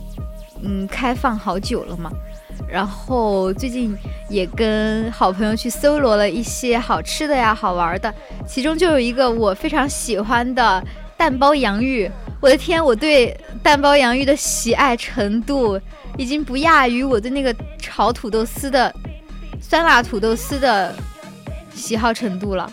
[0.64, 2.10] 嗯开放好久了吗？
[2.66, 3.94] 然后最近
[4.30, 8.12] 也跟好朋友去搜罗了一些好吃的呀、好玩的，
[8.46, 10.82] 其中就有一个我非常喜欢的
[11.14, 12.10] 蛋包洋芋。
[12.40, 15.78] 我的天，我对蛋包洋芋的喜爱程度
[16.16, 18.92] 已经不亚于我对那个炒土豆丝的
[19.60, 20.94] 酸辣土豆丝的
[21.74, 22.72] 喜好程度了。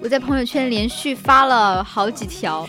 [0.00, 2.66] 我在朋友圈连续发了好几条，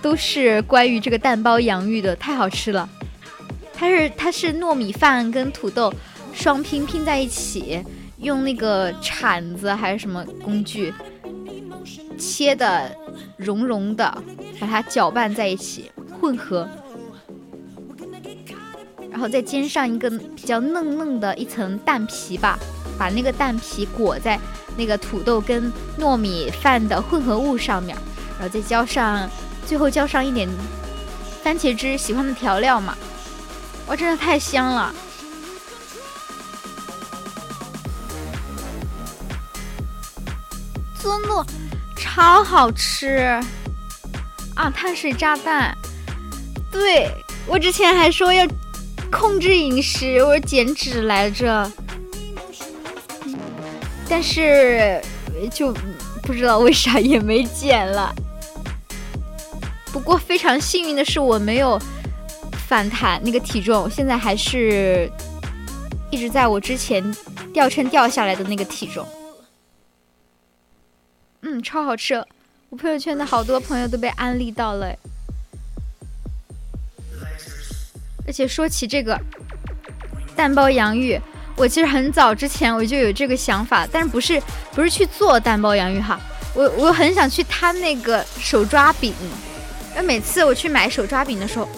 [0.00, 2.88] 都是关于这个蛋包洋芋的，太好吃了。
[3.72, 5.92] 它是它是糯米饭跟土豆
[6.32, 7.82] 双拼拼在一起，
[8.18, 10.92] 用那个铲子还是什么工具
[12.18, 12.90] 切的
[13.36, 14.22] 融融的，
[14.60, 15.90] 把它搅拌在一起，
[16.20, 16.68] 混合，
[19.10, 22.58] 然后再煎上一个比较嫩嫩的一层蛋皮吧，
[22.98, 24.38] 把那个蛋皮裹在
[24.76, 27.96] 那个土豆跟糯米饭的混合物上面，
[28.38, 29.28] 然后再浇上，
[29.66, 30.48] 最后浇上一点
[31.42, 32.96] 番茄汁，喜欢的调料嘛，
[33.86, 34.94] 哇，真的太香了。
[41.02, 41.46] 真的
[41.96, 43.40] 超好吃
[44.54, 44.70] 啊！
[44.70, 45.76] 碳水炸弹，
[46.70, 47.10] 对
[47.44, 48.46] 我之前还说要
[49.10, 51.68] 控制饮食，我减脂来着，
[54.14, 55.00] 但是
[55.50, 55.72] 就
[56.22, 58.14] 不知道为啥也没减了。
[59.90, 61.80] 不过非常幸运的是，我没有
[62.68, 65.10] 反弹那个体重，现在还是
[66.10, 67.02] 一直在我之前
[67.54, 69.08] 掉秤掉下来的那个体重。
[71.40, 72.22] 嗯，超好吃！
[72.68, 74.94] 我朋友圈的好多朋友都被安利到了。
[78.26, 79.18] 而且说起这个
[80.36, 81.18] 蛋包洋芋，
[81.56, 84.42] 我其实很早之前我就有这个想法，但是不是
[84.72, 86.20] 不是去做蛋包洋芋哈，
[86.54, 89.14] 我我很想去摊那个手抓饼，
[89.94, 91.68] 因为每次我去买手抓饼的时候，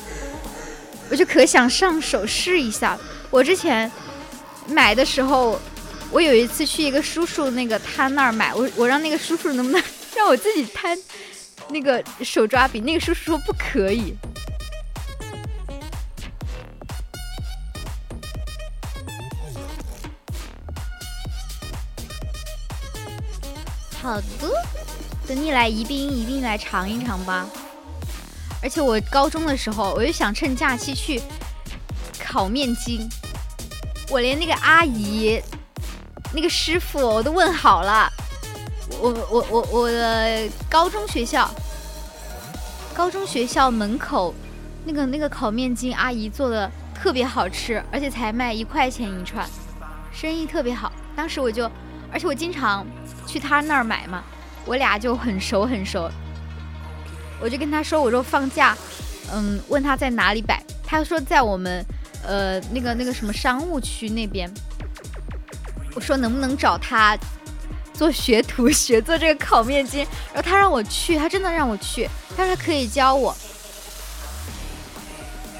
[1.11, 2.99] 我就可想上手试一下。
[3.31, 3.91] 我之前
[4.69, 5.61] 买的时候。
[6.11, 9.83] 我有一次去一个叔叔那个摊那儿买，我我让那个叔叔能不能
[10.15, 10.97] 让我自己摊
[11.71, 14.15] 那个手抓饼，那个叔叔说不可以。
[24.05, 24.25] 好的，
[25.27, 27.47] 等你来宜宾一定来尝一尝吧。
[28.63, 31.23] 而且我高中的时候，我就想趁假期去
[32.23, 33.09] 烤面筋，
[34.11, 35.41] 我连那个阿姨。
[36.35, 38.13] 那个师傅我都问好了，
[39.01, 41.49] 我我我我的高中学校，
[42.93, 44.35] 高中学校门口
[44.85, 49.49] 那个那个烤面筋阿姨做的特别好吃，而且才卖一块钱一串，
[50.13, 50.93] 生意特别好。
[51.17, 51.71] 当时我就，
[52.13, 52.85] 而且我经常
[53.27, 54.23] 去他那儿买嘛，
[54.65, 56.11] 我俩就很熟很熟。
[57.41, 58.77] 我就跟他说，我说放假，
[59.33, 61.85] 嗯，问他在哪里摆，他说在我们
[62.27, 64.51] 呃那个那个什么商务区那边。
[65.97, 67.17] 我说能不能找他
[67.93, 73.33] 做学徒学做这个烤面筋，然后他让我去，他真的让我去，他说可以教我，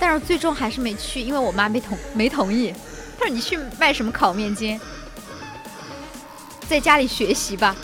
[0.01, 2.75] 但是最终还是没去，因为我妈没同没同意。
[3.17, 4.81] 他说你去卖什么烤面筋，
[6.69, 7.75] 在家里学习吧。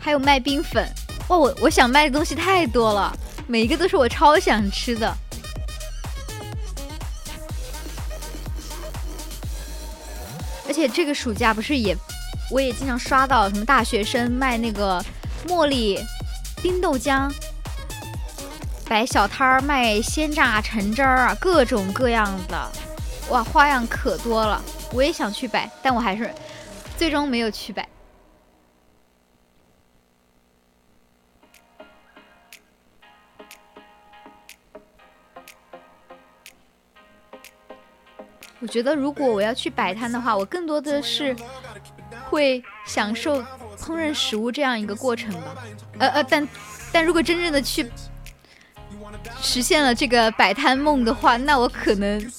[0.00, 0.88] 还有卖冰粉。
[1.28, 3.12] 哇，我我想卖的东西太多了，
[3.48, 5.12] 每一个都是我超想吃的。
[10.68, 11.96] 而且这个暑假不是也，
[12.52, 15.04] 我也经常刷到什么大学生卖那个
[15.48, 15.98] 茉莉
[16.62, 17.28] 冰豆浆，
[18.88, 22.72] 摆小摊儿卖鲜榨橙汁儿啊，各种各样的，
[23.30, 24.62] 哇，花样可多了。
[24.92, 26.32] 我也想去摆，但我还是
[26.96, 27.86] 最终没有去摆。
[38.60, 41.34] 我觉得如果我要去摆摊的话，我更多的是
[42.30, 43.42] 会享受
[43.76, 45.56] 烹饪食物这样一个过程吧。
[45.98, 46.48] 呃呃，但
[46.92, 47.88] 但如果真正的去
[49.46, 52.32] 实现了这个摆摊梦的话，那我可能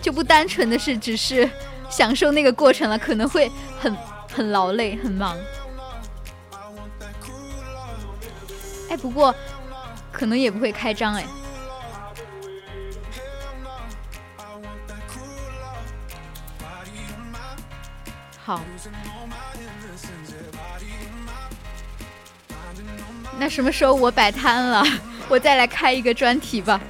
[0.00, 1.50] 就不单纯的是只是
[1.90, 3.50] 享受那个过程了，可能会
[3.80, 3.94] 很
[4.32, 5.36] 很劳累、很忙。
[8.88, 9.34] 哎，不过
[10.12, 11.26] 可能也不会开张哎。
[18.44, 18.60] 好，
[23.40, 24.84] 那什么时候我摆摊了，
[25.28, 26.80] 我再来开一个专题吧，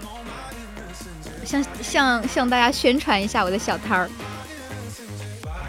[1.44, 4.10] 向向向大家宣传一下我的小摊儿。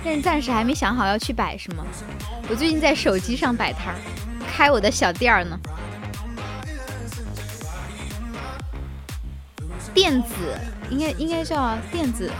[0.03, 1.85] 但是暂时还没想好要去摆什么，
[2.49, 3.97] 我最近在手机上摆摊儿，
[4.49, 5.59] 开我的小店儿呢。
[9.93, 10.57] 电子
[10.89, 12.31] 应该应该叫电子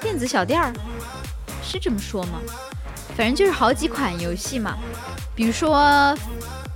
[0.00, 0.72] 电子小店儿。
[1.62, 2.40] 是这么说吗？
[3.16, 4.76] 反正就是好几款游戏嘛，
[5.34, 6.16] 比如说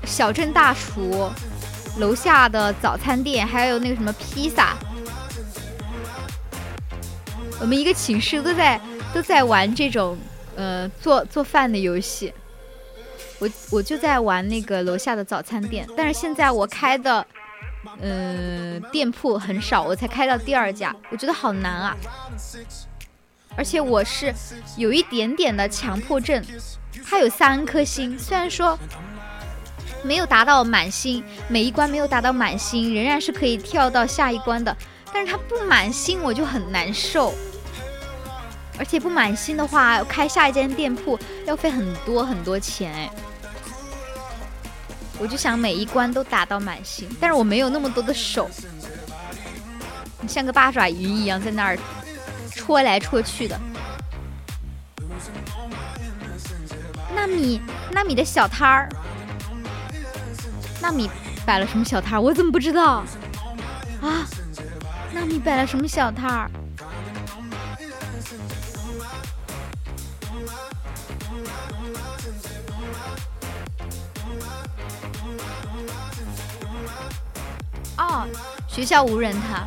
[0.09, 1.30] 小镇大厨、
[1.98, 4.74] 楼下的早餐店，还有那个什么披萨。
[7.61, 8.80] 我们一个寝室都在
[9.12, 10.16] 都在玩这种
[10.56, 12.32] 呃做做饭的游戏。
[13.38, 17.24] 我我就在玩那个楼下的早餐店，但是现在我开的
[18.00, 21.96] 呃，店铺很少，我才开到第二家，我觉得好难啊。
[23.56, 24.32] 而且我是
[24.76, 26.42] 有一点点的强迫症，
[27.04, 28.78] 它有三颗星，虽然说
[30.03, 34.76] 没有达到满星，每一关没有达到满星，仍然是可以跳到下一关的，
[35.12, 37.34] 但是它不满星我就很难受。
[38.78, 43.11] 而且不满星的话，开下一间店铺要费很多很多钱哎。
[45.18, 48.49] 我就想每一关都打到满星，但是我没有那么多的手，
[50.20, 51.78] 你像个八爪鱼一样在那儿
[52.55, 53.59] 戳来戳去的。
[57.16, 58.88] 纳米，纳米的小摊儿，
[60.81, 61.11] 纳米
[61.45, 62.20] 摆了什么小摊儿？
[62.20, 63.05] 我怎么不知道
[64.01, 64.26] 啊？
[65.12, 66.51] 纳米摆了什么小摊儿？
[77.97, 78.26] 哦，
[78.68, 79.66] 学校无人他。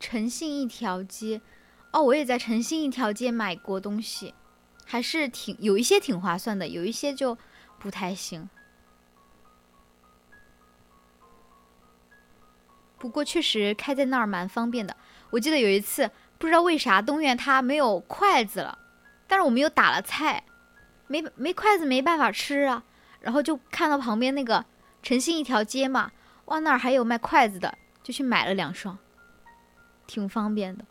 [0.00, 1.40] 诚信一条街，
[1.92, 4.34] 哦，我也在诚信一条街买过东西，
[4.84, 7.36] 还是挺有一些挺划算的，有一些就
[7.78, 8.48] 不太行。
[12.98, 14.96] 不过确实开在那儿蛮方便的。
[15.30, 18.78] 我记得有一次，不知道为啥东院它没有筷子了，
[19.26, 20.44] 但是我们又打了菜。
[21.06, 22.84] 没没筷子没办法吃啊，
[23.20, 24.64] 然后就看到旁边那个
[25.02, 26.12] 诚信一条街嘛，
[26.44, 28.96] 哇那儿还有卖筷子的，就去买了两双，
[30.06, 30.84] 挺方便的。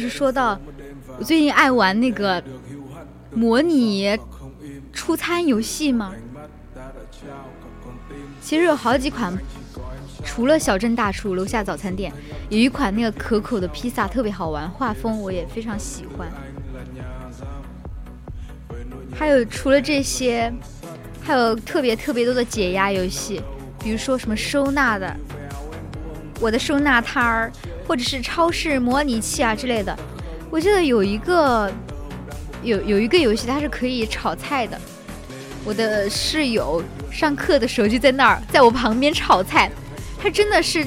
[0.00, 0.58] 是说到
[1.18, 2.42] 我最近爱玩那个
[3.32, 4.18] 模拟
[4.92, 6.12] 出餐游戏吗？
[8.40, 9.32] 其实有好几款，
[10.24, 12.12] 除了小镇大厨楼下早餐店，
[12.48, 16.28] 有一款那个可口的披萨特别好玩，画风我也非常喜欢。
[19.14, 20.52] 还有除了这些，
[21.22, 23.40] 还有特别特别多的解压游戏，
[23.82, 25.14] 比如说什么收纳的，
[26.40, 27.52] 我的收纳摊儿，
[27.86, 29.96] 或者是超市模拟器啊之类的。
[30.50, 31.70] 我记得有一个
[32.62, 34.80] 有有一个游戏，它是可以炒菜的。
[35.64, 36.82] 我的室友
[37.12, 39.70] 上课的时候就在那儿，在我旁边炒菜，
[40.18, 40.84] 他真的是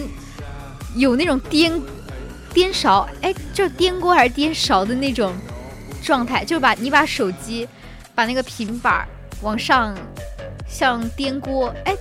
[0.96, 1.72] 有那种颠
[2.54, 5.34] 颠勺，哎，这颠锅还是颠勺的那种
[6.02, 7.68] 状态，就把你把手机。
[8.16, 9.08] 把那个平板
[9.42, 9.98] 往上，
[10.68, 11.96] 像颠锅，哎，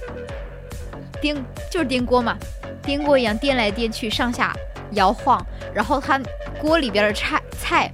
[1.23, 1.35] 颠
[1.71, 2.37] 就是颠锅嘛，
[2.83, 4.53] 颠锅一样颠来颠去，上下
[4.93, 6.21] 摇晃，然后它
[6.61, 7.91] 锅里边的菜菜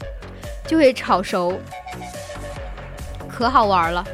[0.67, 1.59] 就会炒熟，
[3.29, 4.05] 可好玩了。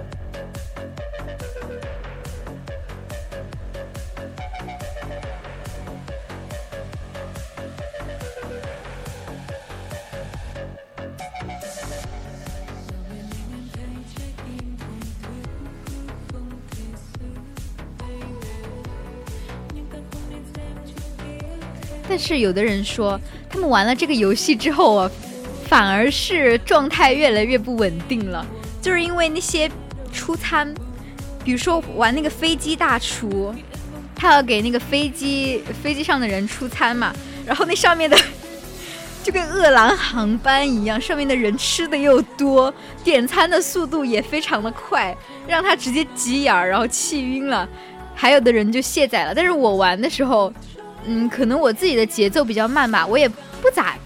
[22.27, 23.21] 是有的人说，
[23.51, 25.11] 他们玩了这个游戏之后啊，
[25.69, 28.47] 反而是状态越来越不稳定了，
[28.81, 29.71] 就是因为那些
[30.11, 30.73] 出餐，
[31.45, 33.55] 比如说玩那个飞机大厨，
[34.17, 37.13] 他要给那个飞机飞机上的人出餐嘛，
[37.45, 38.17] 然后那上面的
[39.23, 42.73] 就跟饿狼航班一样，上面的人吃的又多，
[43.05, 45.15] 点餐的速度也非常的快，
[45.47, 47.69] 让他直接急眼儿，然后气晕了，
[48.15, 49.35] 还有的人就卸载了。
[49.35, 50.51] 但是我玩的时候。
[51.07, 53.97] 嗯，可能我自己的节奏比较慢吧，我也不咋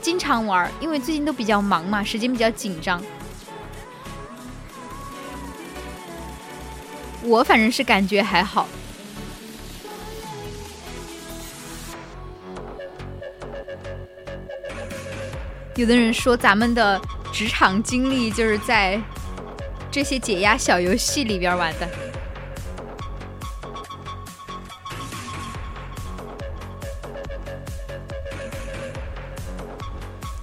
[0.00, 3.02] 经常玩，因为最近都比较忙嘛，时间比较紧张。
[7.22, 8.68] 我反正是感觉还好。
[15.74, 17.00] 有的人说咱们的
[17.32, 18.98] 职场经历就是在
[19.90, 21.88] 这些解压小游戏里边玩的。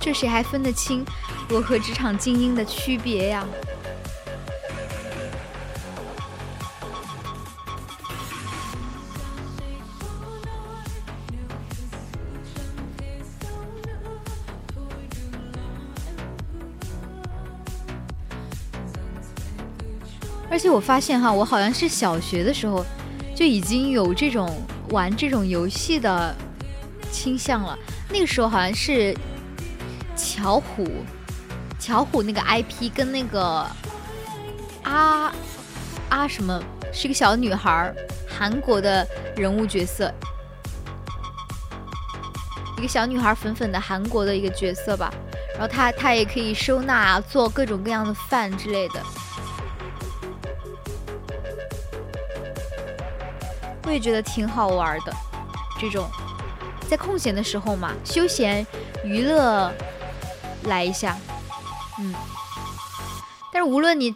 [0.04, 1.06] 这谁还分得清
[1.50, 3.48] 我和职场精英的区别呀？
[20.52, 22.86] 而且我发现哈，我好像是小学的时候
[23.34, 24.54] 就已经有这种
[24.90, 26.36] 玩这种游戏的
[27.10, 27.80] 倾向了。
[28.10, 29.16] 那个时候好像是。
[30.36, 30.84] 巧虎，
[31.78, 33.68] 巧虎那个 IP 跟那个
[34.82, 35.32] 啊
[36.10, 36.60] 啊什么
[36.92, 37.94] 是个小女孩，
[38.28, 40.12] 韩国的人物角色，
[42.80, 45.14] 一个小女孩粉粉的韩国的一个角色吧。
[45.54, 49.00] 然后她她也可以收纳做各种各样的饭之类的。
[53.84, 55.14] 我也觉得挺好玩的，
[55.80, 56.10] 这种
[56.90, 58.66] 在空闲的时候嘛，休闲
[59.04, 59.72] 娱乐。
[60.66, 61.18] 来一下，
[62.00, 62.14] 嗯，
[63.52, 64.16] 但是无论你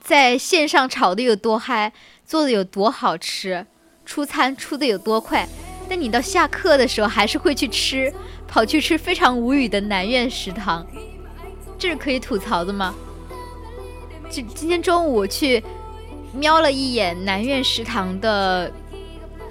[0.00, 1.92] 在线上炒的有多嗨，
[2.26, 3.66] 做的有多好吃，
[4.04, 5.48] 出餐出的有多快，
[5.88, 8.12] 但你到下课的时候还是会去吃，
[8.48, 10.86] 跑去吃非常无语的南苑食堂，
[11.78, 12.94] 这是可以吐槽的吗？
[14.28, 15.62] 今今天中午去
[16.32, 18.72] 瞄了一眼南苑食堂的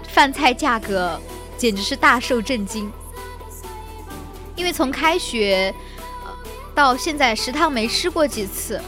[0.07, 1.19] 饭菜价格，
[1.57, 2.91] 简直是大受震惊。
[4.59, 5.73] 因为从开学
[6.75, 8.79] 到现在，食堂没吃过几次。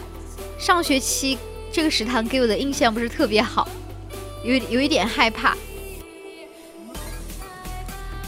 [0.60, 1.38] 上学期
[1.72, 3.66] 这个食堂给我的印象不是特别好，
[4.44, 5.56] 有有一点害怕。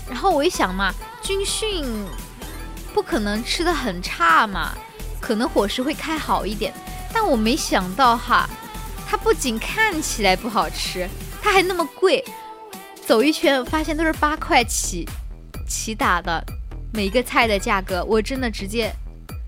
[0.09, 1.83] 然后我一想嘛，军训
[2.93, 4.71] 不可能吃的很差嘛，
[5.19, 6.73] 可能伙食会开好一点。
[7.13, 8.49] 但我没想到哈，
[9.05, 11.09] 它不仅看起来不好吃，
[11.41, 12.23] 它还那么贵。
[13.05, 15.05] 走一圈发现都是八块起
[15.67, 16.41] 起打的。
[16.95, 18.93] 每个菜的价格，我真的直接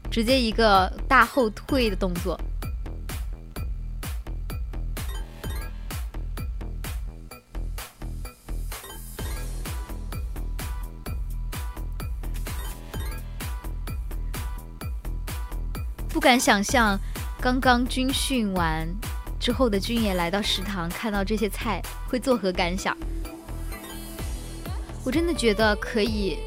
[0.10, 2.36] 直接一个大后退的动作。
[16.10, 17.00] 不敢想象，
[17.40, 18.88] 刚刚军训完
[19.40, 22.98] 之后的军爷来到食堂，看到这些菜会作何感想？
[25.04, 26.40] 我真的觉得可以。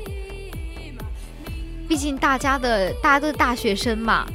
[1.89, 4.27] 毕竟大家的大家都是大学生嘛，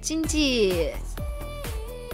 [0.00, 0.90] 经济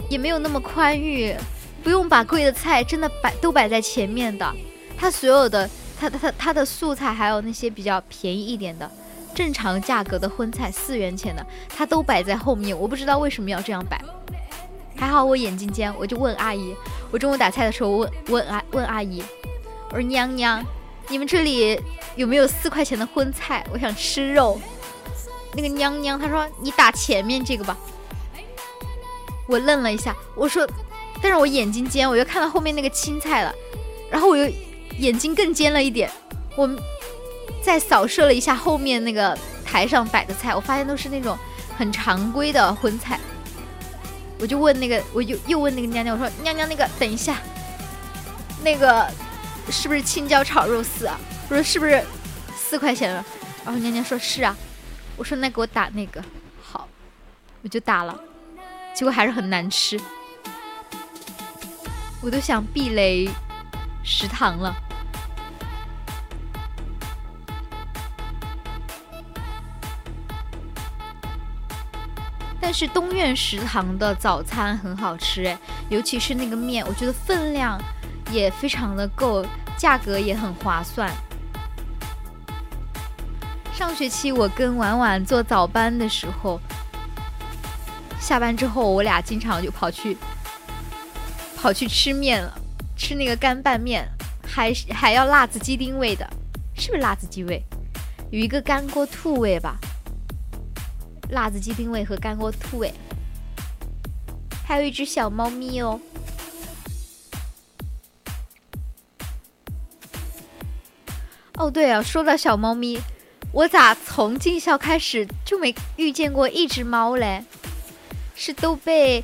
[0.09, 1.35] 也没有那么宽裕，
[1.83, 4.53] 不用把贵的菜真的摆都摆在前面的。
[4.95, 5.69] 他所有的
[5.99, 8.89] 他他他的素菜还有那些比较便宜一点的。
[9.35, 14.01] 正常价格的荤菜四元钱的，他都摆在后面，我不知道为什么要这样摆。
[14.95, 16.73] 还好我眼睛尖，我就问阿姨，
[17.11, 19.21] 我中午打菜的时候问问阿问阿姨，
[19.91, 20.63] 我说娘娘，
[21.09, 21.79] 你们这里
[22.15, 23.65] 有没有四块钱的荤菜？
[23.71, 24.59] 我想吃肉。
[25.53, 27.77] 那个娘娘她说你打前面这个吧。
[29.47, 30.67] 我愣了一下，我说，
[31.21, 33.53] 但是我眼睛尖，我又看到后面那个青菜了，
[34.09, 34.49] 然后我又
[34.99, 36.09] 眼睛更尖了一点，
[36.55, 36.69] 我。
[37.59, 41.37] 再扫射了一下后面那个台上摆的菜，我发现都是那种
[41.77, 43.19] 很常规的荤菜。
[44.39, 47.39] 我就问那个，我又又问那个娘娘，我说：“娘娘，那个等一下，
[48.63, 49.05] 那个
[49.71, 52.03] 是不是青椒炒肉丝啊？”我说：“是不是
[52.55, 53.23] 四块钱了？”
[53.63, 54.55] 然后娘娘说：“是啊。”
[55.17, 56.23] 我说：“那给我打那个。”
[56.61, 56.87] 好，
[57.63, 58.19] 我就打了，
[58.93, 59.99] 结果还是很难吃，
[62.21, 63.29] 我都想避雷
[64.03, 64.75] 食堂了。
[72.59, 75.57] 但是东苑食堂的早餐很好吃哎，
[75.87, 77.81] 尤其是那个面，我觉得分量
[78.31, 79.45] 也非常的够，
[79.77, 81.11] 价格也很划算。
[83.73, 86.59] 上学期我跟婉婉做早班的时候，
[88.19, 90.17] 下班之后我俩经常就跑去
[91.55, 92.53] 跑去吃面了，
[92.95, 94.07] 吃那个干拌面，
[94.45, 96.27] 还还要辣子鸡丁味的，
[96.75, 97.63] 是不是辣子鸡味？
[98.31, 99.77] 有一个干锅兔味吧。
[101.29, 102.93] 辣子鸡丁味和干锅兔味，
[104.65, 105.99] 还有一只小猫咪哦。
[111.57, 112.99] 哦，对啊，说到小猫咪，
[113.51, 117.43] 我咋从进校开始就没遇见过一只猫嘞？
[118.35, 119.23] 是都被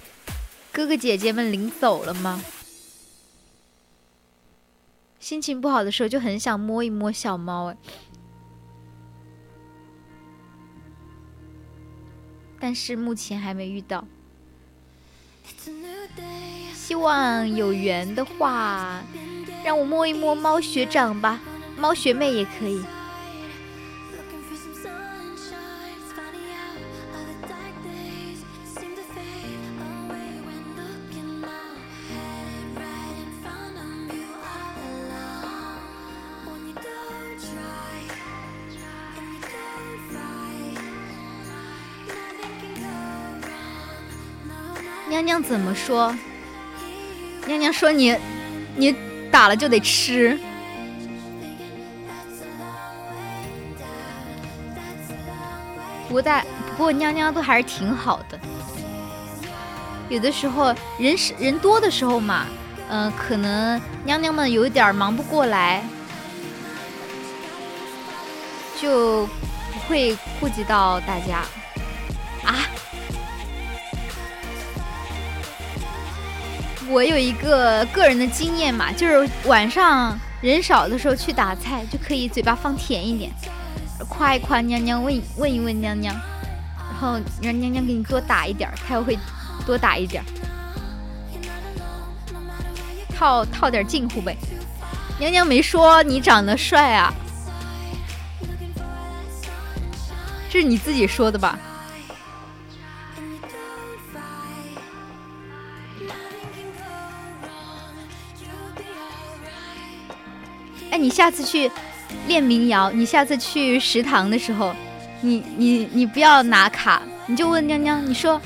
[0.71, 2.43] 哥哥姐姐们领走了吗？
[5.19, 7.77] 心情不好的时候就很想摸一摸小猫哎。
[12.59, 14.03] 但是目前还没遇到，
[16.73, 19.03] 希望有缘的话，
[19.63, 21.39] 让我摸一摸猫学长吧，
[21.77, 22.83] 猫学妹也可以。
[45.09, 46.15] 娘娘怎么说？
[47.45, 48.17] 娘娘说你，
[48.75, 48.95] 你
[49.29, 50.39] 打了就得吃。
[56.13, 58.39] 不但不过娘娘都还是挺好的。
[60.09, 62.45] 有的时候人是人多的时候嘛，
[62.87, 65.83] 嗯，可能娘娘们有一点忙不过来，
[68.79, 71.39] 就不会顾及到大家。
[72.45, 72.61] 啊
[76.89, 83.31] 我有一个个人的经验嘛，就是晚上人少的时候去打菜，就可以嘴巴放甜一点，
[84.09, 86.13] 夸一夸娘娘，问问一问娘娘，
[86.77, 89.17] 然后让娘娘给你多打一点，她又会
[89.65, 90.23] 多打一点，
[93.15, 94.37] 套套点近乎呗。
[95.19, 97.13] 娘娘没说你长得帅啊，
[100.49, 101.57] 这是你自己说的吧？
[110.91, 111.71] 哎，你下次去
[112.27, 114.73] 练民谣，你下次去食堂的时候，
[115.21, 118.41] 你你你不要拿卡，你就问娘娘，你说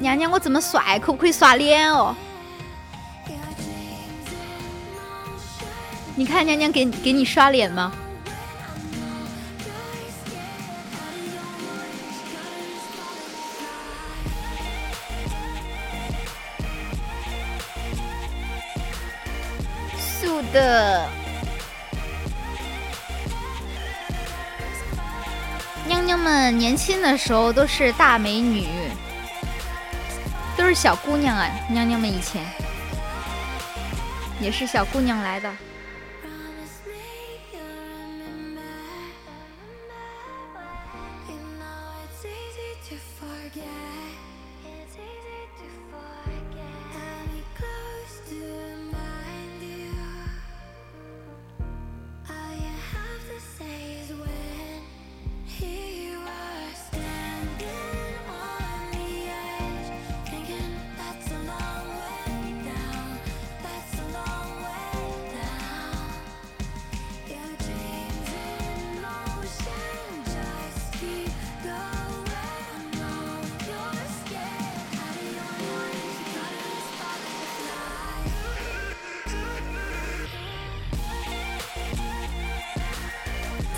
[0.00, 2.14] 娘娘我怎么刷，可不可以刷脸哦？
[6.14, 7.92] 你看娘娘给给你刷脸吗？
[19.98, 21.25] 素的。
[25.86, 28.66] 娘娘们年轻的时候都是大美女，
[30.56, 31.48] 都是小姑娘啊！
[31.70, 32.44] 娘娘们以前
[34.40, 35.48] 也是小姑娘来的。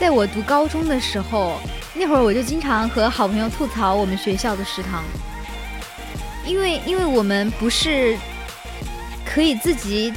[0.08, 1.60] 在我读高中的时候，
[1.94, 5.04] 那会儿我就经常和好朋友吐槽我们学校的食堂，
[6.46, 8.16] 因为因为我们不是
[9.22, 10.10] 可以自己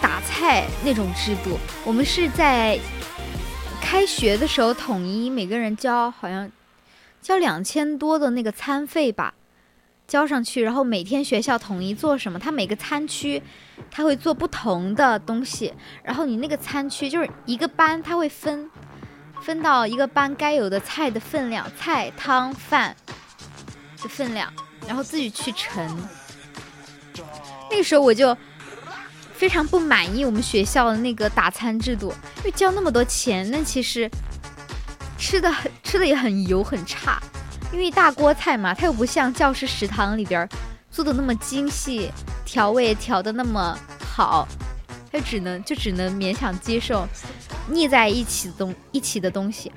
[0.00, 2.80] 打菜那种制度，我们是在
[3.82, 6.50] 开学的时候统一每个人交好像
[7.20, 9.34] 交两千多的那个餐费吧，
[10.06, 13.42] 交上去，然后每天学校统一做什么，他每个餐区
[13.90, 18.70] 他会做不同的东西，然后你那个餐区就是一个班，他会分
[19.42, 22.94] 分到一个班该有的菜的分量，菜汤饭
[24.02, 24.52] 的分量，
[24.86, 25.96] 然后自己去盛。
[27.70, 28.36] 那个时候我就
[29.34, 34.10] 非常不满意我们学校的那个打餐制度，因为交那么多钱，那其实
[35.18, 37.22] 吃的很吃的也很油很差，
[37.72, 40.48] 因为大锅菜嘛，它又不像教师食堂里边
[40.90, 42.10] 做的那么精细，
[42.44, 44.48] 调味调的那么好，
[45.12, 47.06] 它只能就只能勉强接受
[47.70, 49.72] 腻在一起的东一起的东西。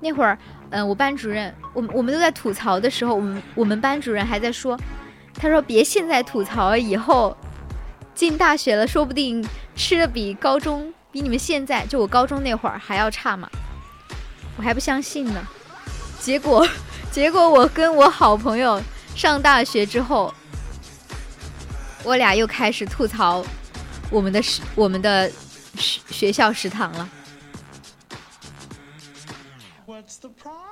[0.00, 0.38] 那会儿，
[0.70, 4.78] 嗯、我班主任，我们我们都在吐槽的时候，我们我们班主任还在说，
[5.34, 7.36] 他说别现在吐槽，以后
[8.14, 13.48] 进大学了，说不定吃的比高中比你们现在就我高中那会儿还要差嘛。
[14.56, 15.46] 我还不相信呢，
[16.18, 16.66] 结果
[17.10, 18.80] 结果我跟我好朋友
[19.14, 20.32] 上大学之后，
[22.04, 23.44] 我俩又开始吐槽
[24.10, 24.40] 我们的
[24.74, 25.30] 我们的
[25.76, 27.08] 学校食堂了。
[29.86, 30.69] What's the problem,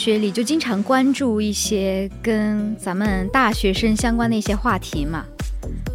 [0.00, 5.22] 学里就经常关注一些跟咱们大学生相关的一些话题嘛。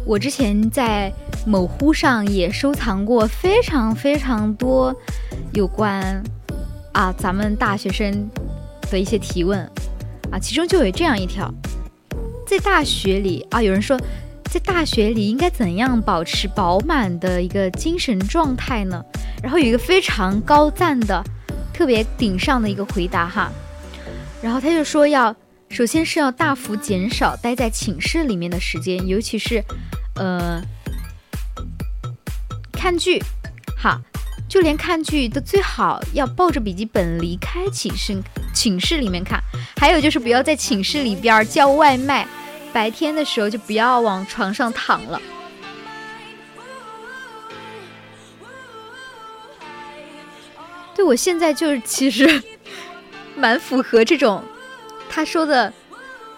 [0.06, 1.12] 我之前在
[1.44, 4.94] 某乎上也收藏过非常非常多
[5.54, 6.22] 有关
[6.92, 8.30] 啊咱们大学生
[8.92, 9.58] 的一些提问
[10.30, 11.52] 啊，其中就有这样一条：
[12.46, 14.00] 在大学里啊，有人说
[14.44, 19.04] 在大学里应该怎样保持饱满的一个精神状态呢？
[19.42, 21.24] 然后有一个非常高赞的。
[21.74, 23.52] 特别顶上的一个回答哈。
[24.46, 25.34] 然后他就说要，
[25.68, 29.60] 首先是要大幅减少待在寝室里面的时间，尤其是，
[30.14, 30.62] 呃，
[32.70, 33.20] 看剧，
[33.76, 34.00] 好，
[34.48, 38.22] 就连看剧都最好要抱着笔记本离开寝室，
[38.54, 39.42] 寝室里面看。
[39.78, 42.24] 还有就是不要在寝室里边儿叫外卖，
[42.72, 45.20] 白天的时候就不要往床上躺了。
[50.94, 52.40] 对我现在就是其实
[53.36, 54.42] 蛮符合这种
[55.08, 55.72] 他说的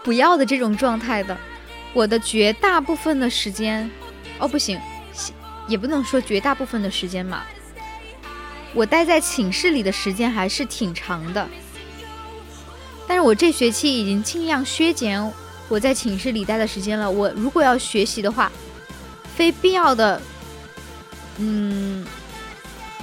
[0.03, 1.36] 不要的这种状态的。
[1.94, 3.90] 我的绝大部分的时间，
[4.38, 4.78] 哦不行，
[5.66, 7.42] 也不能说绝大部分的时间嘛。
[8.74, 11.49] 我待在寝室里的时间还是挺长的，
[13.07, 15.32] 但是我这学期已经尽量削减
[15.68, 17.11] 我在寝室里待的时间了。
[17.11, 18.53] 我如果要学习的话，
[19.34, 20.20] 非必要的，
[21.38, 22.07] 嗯。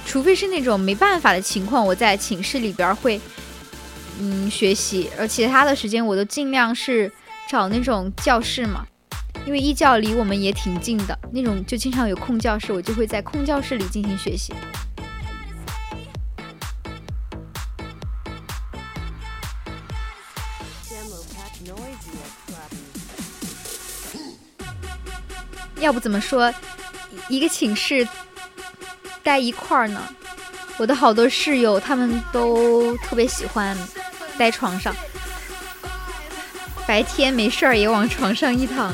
[0.06, 3.20] 除非是那种没办法的情况，我在寝室里边会，
[4.18, 7.10] 嗯，学习，而其他的时间我都尽量是
[7.48, 8.86] 找那种教室嘛。
[9.44, 14.52] 因为一教离我们也挺近的，那种就经常有空教室，我就会在空教室里进行学习。
[25.78, 26.52] 要不怎么说
[27.28, 28.08] 一个寝室
[29.22, 30.02] 待一块儿呢？
[30.78, 33.76] 我的好多室友他们都特别喜欢
[34.38, 34.94] 在床上，
[36.86, 38.92] 白天没事儿也往床上一躺，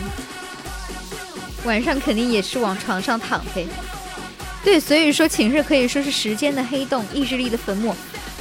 [1.64, 3.66] 晚上肯定也是往床上躺呗。
[4.64, 7.94] 对，所以说寝室可以说是时间的黑洞，意志力的坟墓。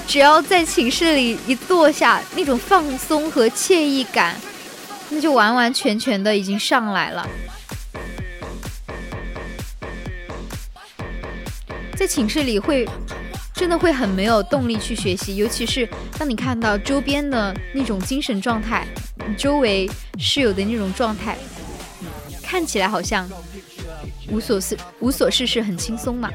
[0.08, 4.36] 只要在寝室里一坐下，那种放松和惬意感，
[5.10, 7.28] 那就完完全全的已经上来了。
[11.96, 12.88] 在寝室里会
[13.62, 18.88] 真的会很没有动力去学习，尤其是当你看到周边的那种精神状态，
[19.38, 21.38] 周围室友的那种状态，
[22.42, 23.30] 看起来好像
[24.32, 26.32] 无所事无所事事，很轻松嘛。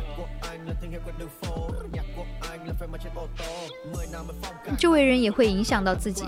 [4.78, 6.24] 周围人也会影响到自己。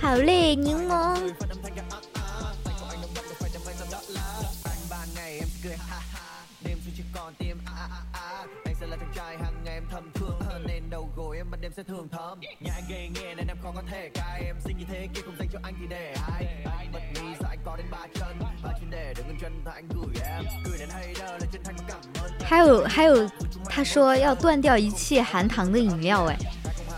[0.00, 1.18] 好嘞，柠檬。
[6.98, 9.74] Đêm suy chỉ còn tim a a a a anh sẽ là chàng trai hàng ngày
[9.74, 12.84] em thầm thương hơn nên đầu gối em ban đêm sẽ thường thơm nhà anh
[12.88, 15.48] ghê nghe nên em khó có thể cai em xinh như thế kia không dành
[15.52, 16.46] cho anh thì để ai
[16.78, 19.52] anh bật mí sao anh có đến ba chân ba chuyên đề đừng ngưng chân
[19.64, 23.28] thà anh gửi em gửi đến hater là chân thành và cảm ơn 还有还有，
[23.68, 26.36] 他说要断掉一切含糖的饮料，哎，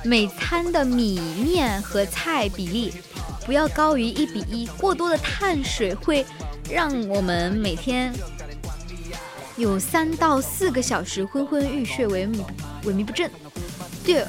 [0.04, 2.92] 每餐的米面和菜比例
[3.46, 6.24] 不要高于一比一，过多的碳水会
[6.68, 8.12] 让我们每天
[9.60, 12.42] 有三到四个小时昏昏欲睡、萎靡
[12.84, 13.30] 萎靡不振。
[14.02, 14.24] 对，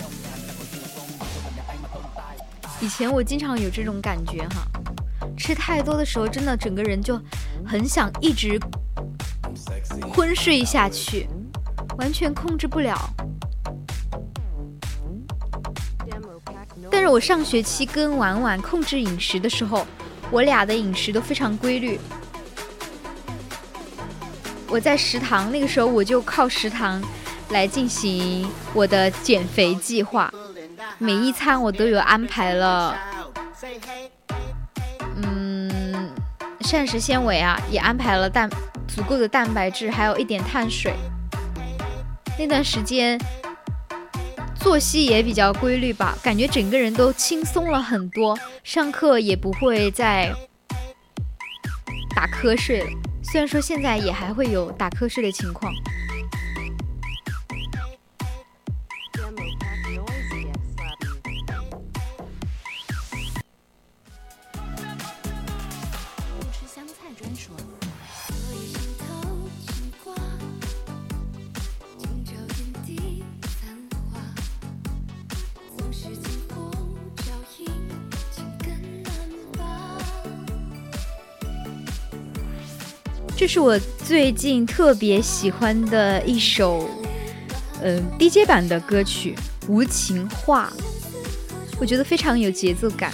[2.81, 4.67] 以前我经常有这种感觉哈，
[5.37, 7.17] 吃太多的时候，真的整个人就
[7.65, 8.59] 很想一直
[10.13, 11.29] 昏睡下去，
[11.97, 12.97] 完全控制不了。
[16.91, 19.87] 但是我上学期跟婉婉控制饮食的时候，
[20.29, 21.97] 我俩的饮食都非常规律。
[24.71, 27.03] 我在食堂那个时候，我就靠食堂
[27.49, 30.33] 来进行我的减肥计划，
[30.97, 32.97] 每一餐我都有安排了，
[35.17, 36.09] 嗯，
[36.61, 38.49] 膳食纤维啊，也安排了蛋
[38.87, 40.93] 足够的蛋白质，还有一点碳水。
[42.39, 43.19] 那段时间
[44.55, 50.33] 作息也比较规律吧，感觉整个人都轻松了很多，上课也不会再
[52.15, 52.89] 打瞌睡了。
[53.31, 55.73] 虽然说现在也还会有打瞌睡的情况，
[83.41, 86.87] 这是我最近特别喜欢的一首，
[87.81, 89.35] 嗯、DJ 版的歌曲
[89.67, 90.71] 《无情话》，
[91.79, 93.11] 我觉得非常有节奏感。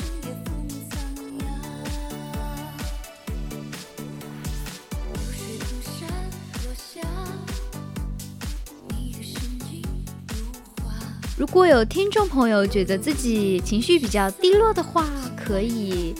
[11.37, 15.05] 如果有听众朋友觉得自己情绪比较低落的话，
[15.37, 16.13] 可以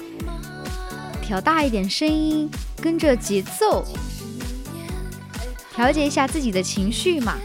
[1.22, 2.50] 调大一点声音，
[2.82, 3.86] 跟着节奏
[5.76, 7.36] 调节一下自己的情绪嘛。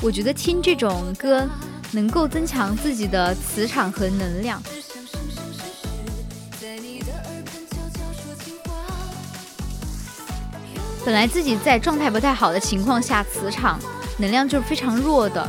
[0.00, 1.48] 我觉得听这种歌
[1.92, 4.62] 能够增强自己的磁场和能量。
[11.04, 13.80] 本来自己在状态不太好的情况下，磁场
[14.18, 15.48] 能量就是非常弱的。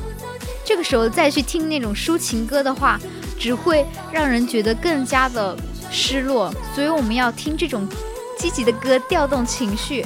[0.64, 2.98] 这个时候再去听那种抒情歌的话，
[3.38, 5.58] 只会让人觉得更加的
[5.92, 6.54] 失落。
[6.74, 7.86] 所以我们要听这种
[8.40, 10.06] 积极的歌，调动情绪。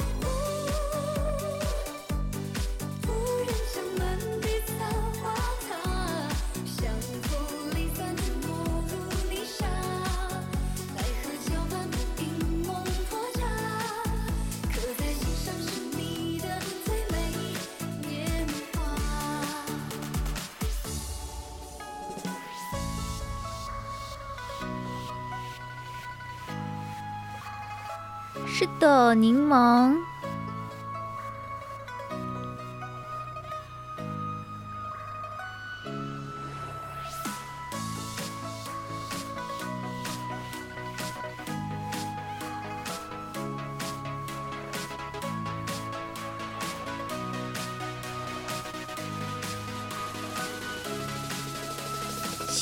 [29.14, 29.94] 柠檬。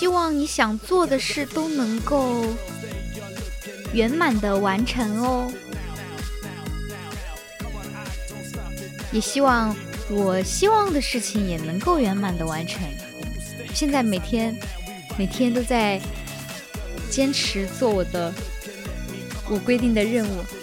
[0.02, 2.44] 希望你想做的事都能够
[3.94, 5.48] 圆满的完成哦。
[9.12, 9.74] 也希望
[10.10, 12.82] 我希望的事情也能够圆满的完成。
[13.74, 14.56] 现在每天
[15.18, 16.01] 每天都在
[17.10, 18.32] 坚持做我的
[19.48, 20.61] 我规定的任务。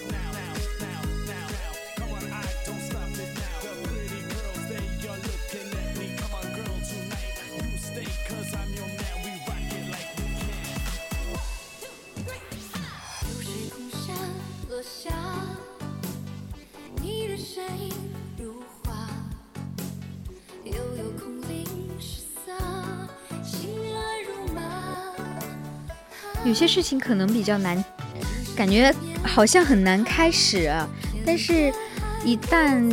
[26.60, 27.82] 些事情可能比较难，
[28.54, 30.70] 感觉好像很难开始，
[31.26, 31.74] 但是，
[32.26, 32.84] 一旦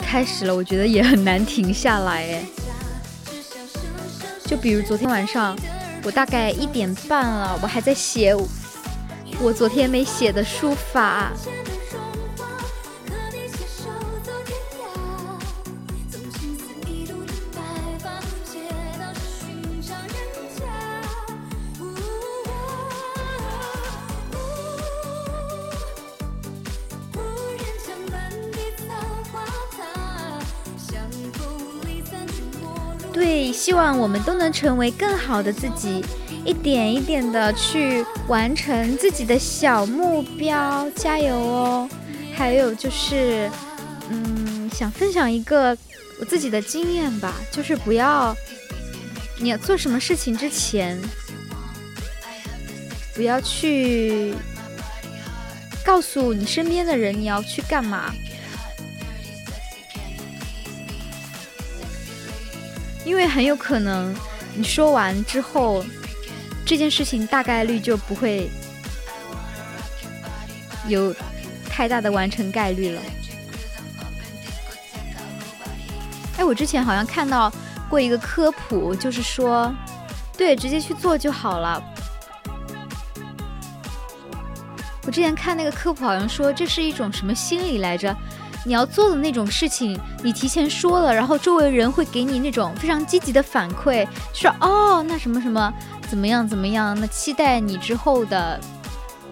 [0.00, 2.44] 开始了，我觉得也很难停下来哎。
[4.44, 5.56] 就比如昨天晚上，
[6.02, 8.34] 我大概一点半了，我还在写
[9.40, 11.32] 我昨天没写的书法。
[34.04, 36.04] 我们都能成为更好的自己，
[36.44, 41.88] 一点一点的去完成自己的小目标，加油哦！
[42.34, 43.50] 还有就是，
[44.10, 45.74] 嗯，想分享一个
[46.20, 48.36] 我自己的经验吧，就是不要
[49.40, 51.00] 你要做什么事情之前，
[53.14, 54.34] 不要去
[55.82, 58.12] 告诉你身边的人你要去干嘛。
[63.04, 64.14] 因为很有可能
[64.56, 65.84] 你说完之后，
[66.64, 68.50] 这件事情大概率就不会
[70.88, 71.14] 有
[71.68, 73.00] 太大的完成概率了。
[76.38, 77.52] 哎，我之前好像看到
[77.88, 79.72] 过一个科普，就是说，
[80.36, 81.82] 对，直接去做就好了。
[85.06, 88.16] 我之前看那个科普，好像说这是一种什么心理来着？
[88.64, 95.72] 你要做的那种事情，你提前说了，然后周围人会给你那种非常积极的反馈，说哦，那什么什么
[96.08, 98.58] 怎么样怎么样，那期待你之后的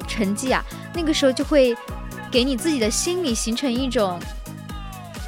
[0.07, 0.63] 成绩啊，
[0.95, 1.75] 那个时候就会
[2.31, 4.19] 给你自己的心里形成一种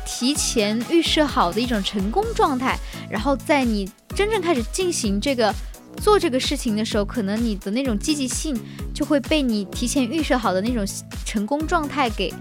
[0.07, 2.79] 提前预设好的一种成功状态，
[3.09, 5.53] 然后在你真正开始进行这个
[5.97, 8.55] 做这个事情的时候，可能你的那种积极性
[8.93, 10.87] 就会被你提前预设好的那种
[11.25, 12.33] 成功状态给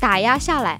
[0.00, 0.78] 打压下来。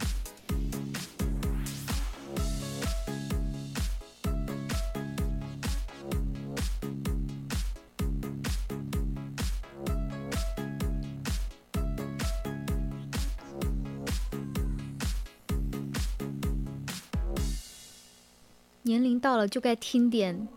[18.83, 20.49] 年龄到了就该听点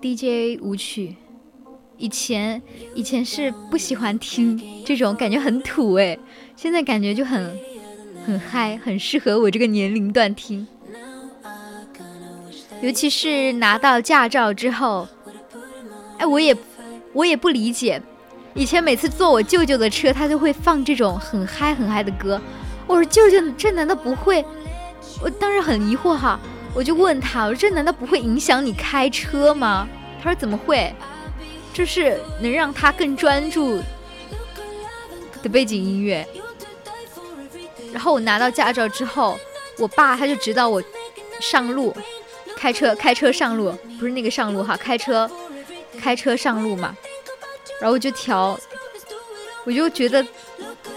[0.00, 1.14] DJ 舞曲。
[1.96, 2.60] 以前
[2.96, 6.18] 以前是不喜欢听这种，感觉很土哎，
[6.62, 7.58] 现在感觉就很
[8.24, 10.64] 很嗨，很适合我这个年龄段听。
[12.80, 15.08] 尤其是拿到驾照之后，
[16.18, 16.56] 哎，我也
[17.12, 18.00] 我也不理解，
[18.54, 22.40] 以前每次坐我舅舅的车，他就会放这种很嗨很嗨的歌。
[22.86, 24.44] 我说舅舅，这难道不会？
[25.20, 26.38] 我当时很疑惑哈，
[26.76, 29.88] 我就问他，我说这难道不会影响你开车吗？
[30.22, 30.94] 他说怎么会？
[31.74, 33.80] 这是能让他更专注
[35.42, 36.24] 的背景音乐。
[37.92, 39.38] 然后我拿到驾照之后，
[39.78, 40.82] 我爸他就指导我
[41.40, 41.94] 上路，
[42.56, 45.30] 开车开车上路，不是那个上路哈，开车
[46.00, 46.96] 开车上路嘛。
[47.80, 48.58] 然后我就调，
[49.64, 50.24] 我就觉得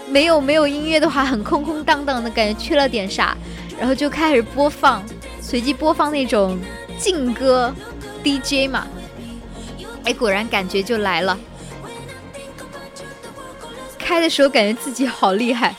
[0.08, 3.36] 没有没有音乐的话，很空空荡荡的感觉，缺了点啥。
[3.78, 5.04] 然后就开始播放，
[5.42, 6.58] 随机播放那种
[6.98, 7.74] 劲歌
[8.24, 8.86] DJ 嘛。
[10.04, 11.38] 哎，果然感觉就来了。
[13.98, 15.74] 开的时候感觉自己好厉害。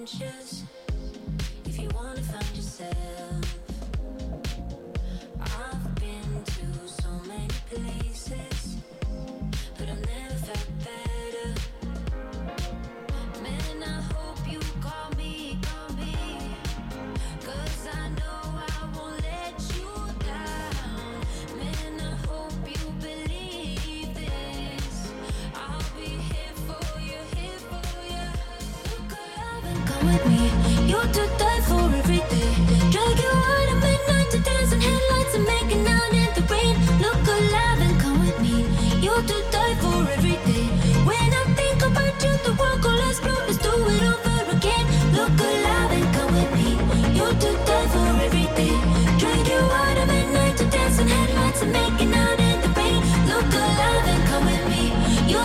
[0.00, 0.49] intentions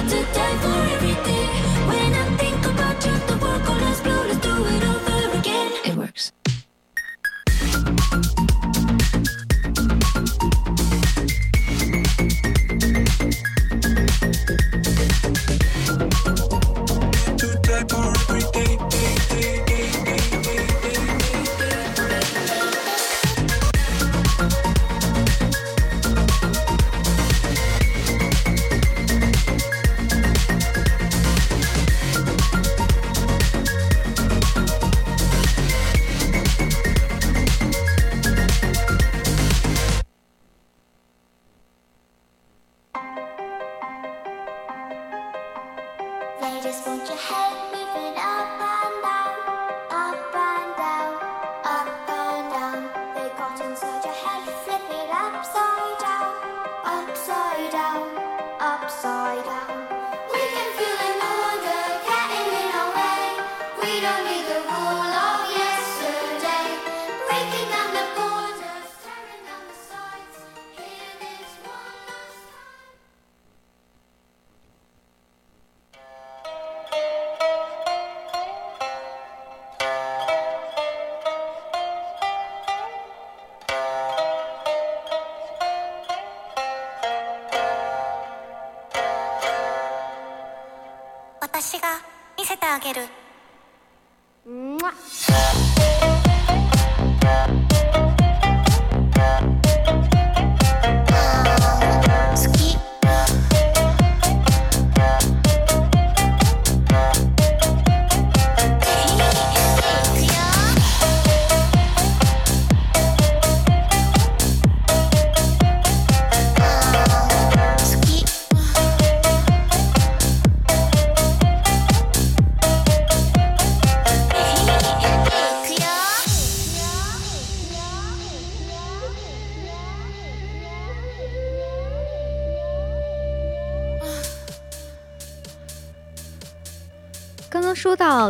[0.08, 1.05] to die for every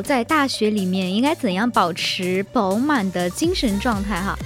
[0.02, 4.38] 在大学里面应该怎样保持饱满的精神状态哈，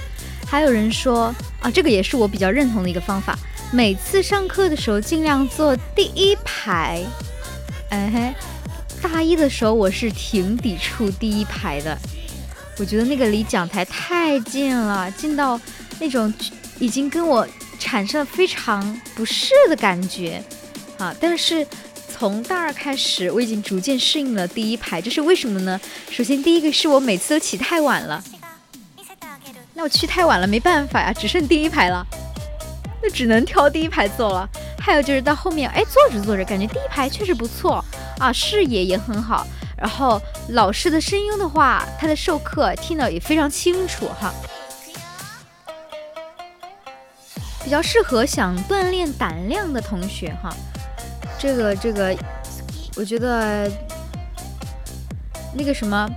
[0.48, 3.38] 还有人说啊，这个也是我比较认同的一个方法，
[3.72, 7.04] 每次上课的时候尽量坐第一排。
[7.90, 8.34] 哎嘿，
[9.02, 11.98] 大一的时候我是挺抵触第一排的，
[12.78, 15.60] 我觉得那个离讲台太近了，近到
[16.00, 16.34] 那种
[16.80, 17.48] 已经跟我
[17.80, 20.44] 产生了非常不适的感觉
[20.98, 21.66] 啊，但是。
[22.20, 25.80] 从大二开始，我已经逐渐适应了第一排，这是为什么呢？
[26.12, 28.22] 首先，第一个是我每次都起太晚了，
[29.74, 32.06] 那我去太晚了，没办法呀，只剩第一排了，
[33.02, 34.46] 那只能挑第一排坐了。
[34.78, 37.82] 还有就是到后面，哎，坐着坐着，感觉第一排确实不错
[38.20, 39.48] 啊，视野也很好，
[39.78, 44.34] 然后老师的声音的话，他的授课听得也非常清楚哈，
[47.64, 50.54] 比较适合想锻炼胆量的同学哈。
[51.40, 52.14] 这个这个，
[52.98, 53.72] 我觉得
[55.56, 56.10] 那个什么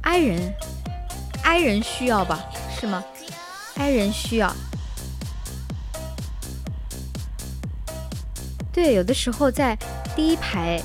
[0.00, 0.54] ，i 人
[1.42, 2.42] ，i 人需要吧，
[2.80, 3.04] 是吗
[3.76, 4.50] ？i 人需要。
[8.72, 9.78] 对，有的时候在
[10.16, 10.82] 第一排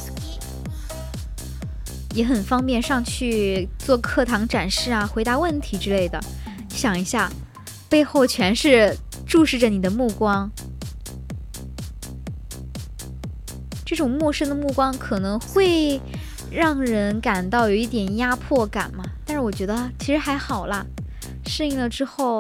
[2.13, 6.19] 也很方便上去做课堂展示啊，回答问题之类的。
[6.69, 7.31] 想一下，
[7.87, 8.95] 背后全是
[9.25, 10.51] 注视着你的目光。
[13.89, 15.99] 这种陌生的目光可能会
[16.51, 20.85] 让人感到有一点压迫感嘛，但是我觉得其实还好啦，
[21.47, 22.39] 适应了之后，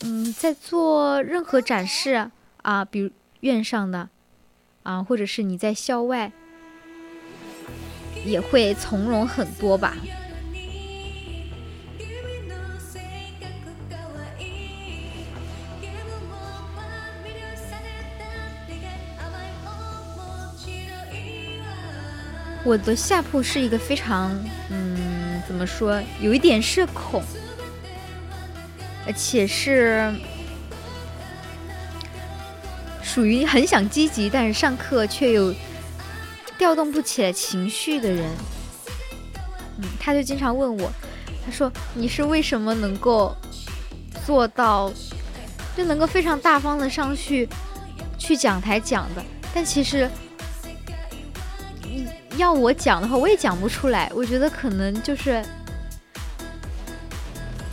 [0.00, 2.28] 嗯，在做任何展示
[2.62, 3.08] 啊，比如
[3.38, 4.08] 院上的
[4.82, 6.32] 啊，或者是你在校外，
[8.26, 9.96] 也会从容很多吧。
[22.64, 24.30] 我的下铺是一个非常，
[24.70, 27.22] 嗯，怎么说，有一点社恐，
[29.06, 30.12] 而且是
[33.02, 35.54] 属于很想积极，但是上课却有
[36.58, 38.30] 调动不起来情绪的人。
[39.78, 40.92] 嗯，他就经常问我，
[41.44, 43.34] 他说你是为什么能够
[44.26, 44.92] 做到，
[45.74, 47.48] 就能够非常大方的上去
[48.18, 49.24] 去讲台讲的？
[49.54, 50.08] 但其实，
[52.40, 54.10] 要我讲的话，我也讲不出来。
[54.14, 55.44] 我觉得可能就是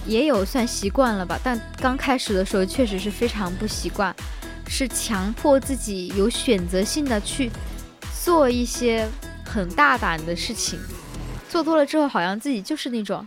[0.05, 4.13] 也有算习惯了吧，但刚开始的时候确实是非常不习惯，
[4.67, 7.49] 是强迫自己有选择性的去
[8.23, 9.07] 做一些
[9.45, 10.77] 很大胆的事情，
[11.49, 13.25] 做多了之后，好像自己就是那种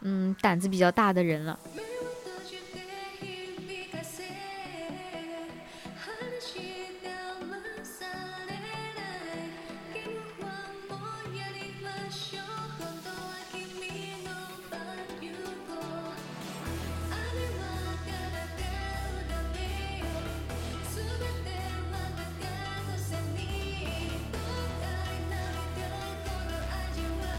[0.00, 1.56] 嗯胆子比较大的人了。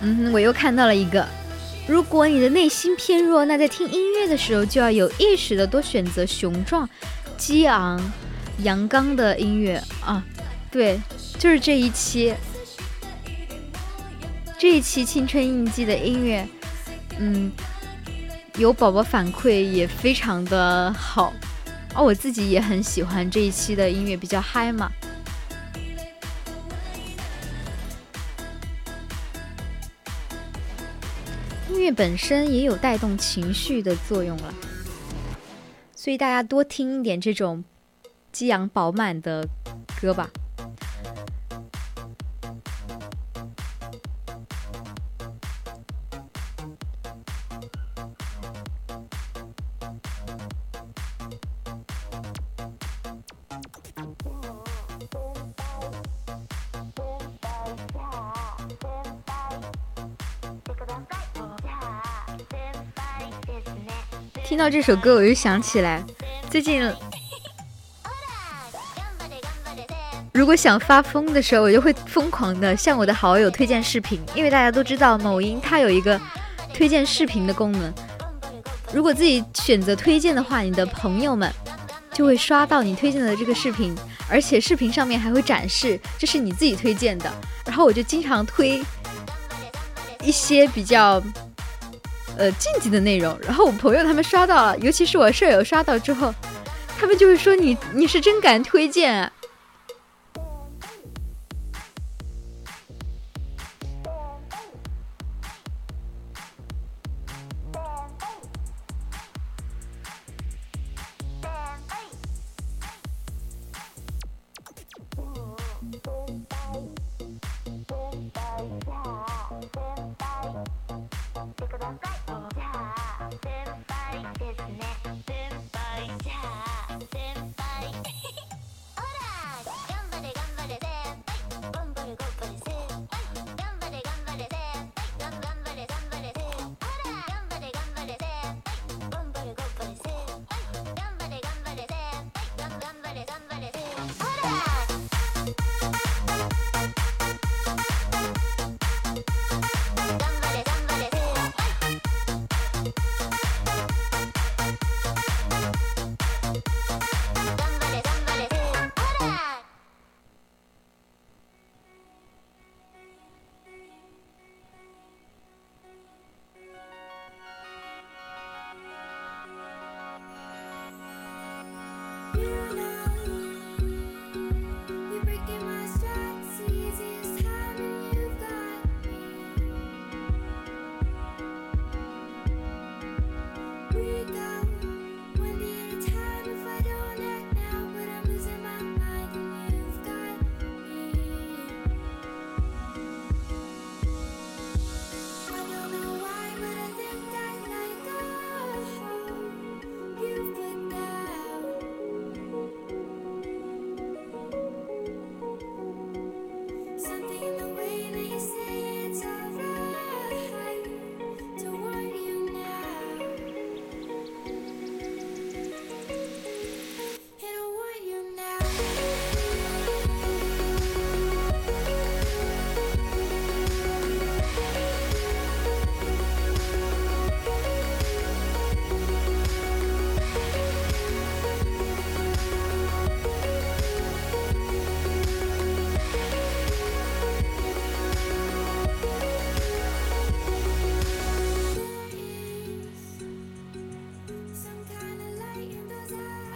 [0.06, 1.28] 嗯哼，我又看到了一个。
[1.88, 6.88] 如果你的内心偏弱，那在听音乐的时候就要有意识的多选择雄壮、
[7.38, 8.00] 激昂、
[8.60, 10.24] 阳刚的音乐啊。
[10.72, 11.00] 对，
[11.40, 12.34] 就是这一期，
[14.60, 16.48] 这一期青春印记的音乐，
[17.18, 17.52] 嗯，
[18.58, 21.34] 有宝宝反馈也非常的好，
[21.96, 24.92] 而、我自己也很喜欢这一期的音乐，比较嗨嘛。
[31.86, 34.52] 乐本身也有带动情绪的作用了，
[35.96, 37.64] 所以大家多听一点这种
[38.32, 39.48] 激昂饱满的
[40.02, 40.28] 歌吧。
[64.70, 66.04] 这首歌，我就想起来，
[66.50, 66.92] 最近
[70.34, 76.20] 如果想发疯的时候，我就会疯狂的向我的好友推荐视频，因为大家都知道某音它有一个
[76.74, 77.94] 推荐视频的功能。
[78.92, 81.52] 如果自己选择推荐的话，你的朋友们
[82.12, 83.96] 就会刷到你推荐的这个视频，
[84.30, 87.32] 而且视频上面还会展示这是你自己推荐的。
[87.66, 88.84] 然后我就经常推
[90.24, 91.22] 一些比较。
[92.38, 96.34] 呃，竞技的内容，然后我朋友他们刷到了，尤其是我舍友刷到之后，
[97.00, 99.32] 他们就会说你你是真敢推荐啊。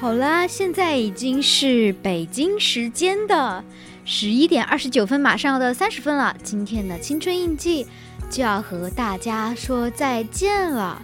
[0.10, 3.64] 好啦，现在已经是北京时间的
[4.06, 6.36] 十一点二十九分，马上要到三十分了。
[6.44, 7.86] 今天的青春印记
[8.28, 11.00] 就要和大家说再见了，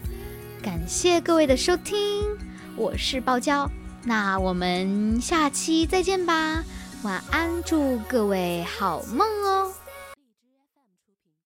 [0.59, 2.23] 感谢各位的收听，
[2.75, 3.69] 我是爆娇，
[4.03, 6.63] 那我们下期再见吧，
[7.03, 9.34] 晚安，祝各位好梦。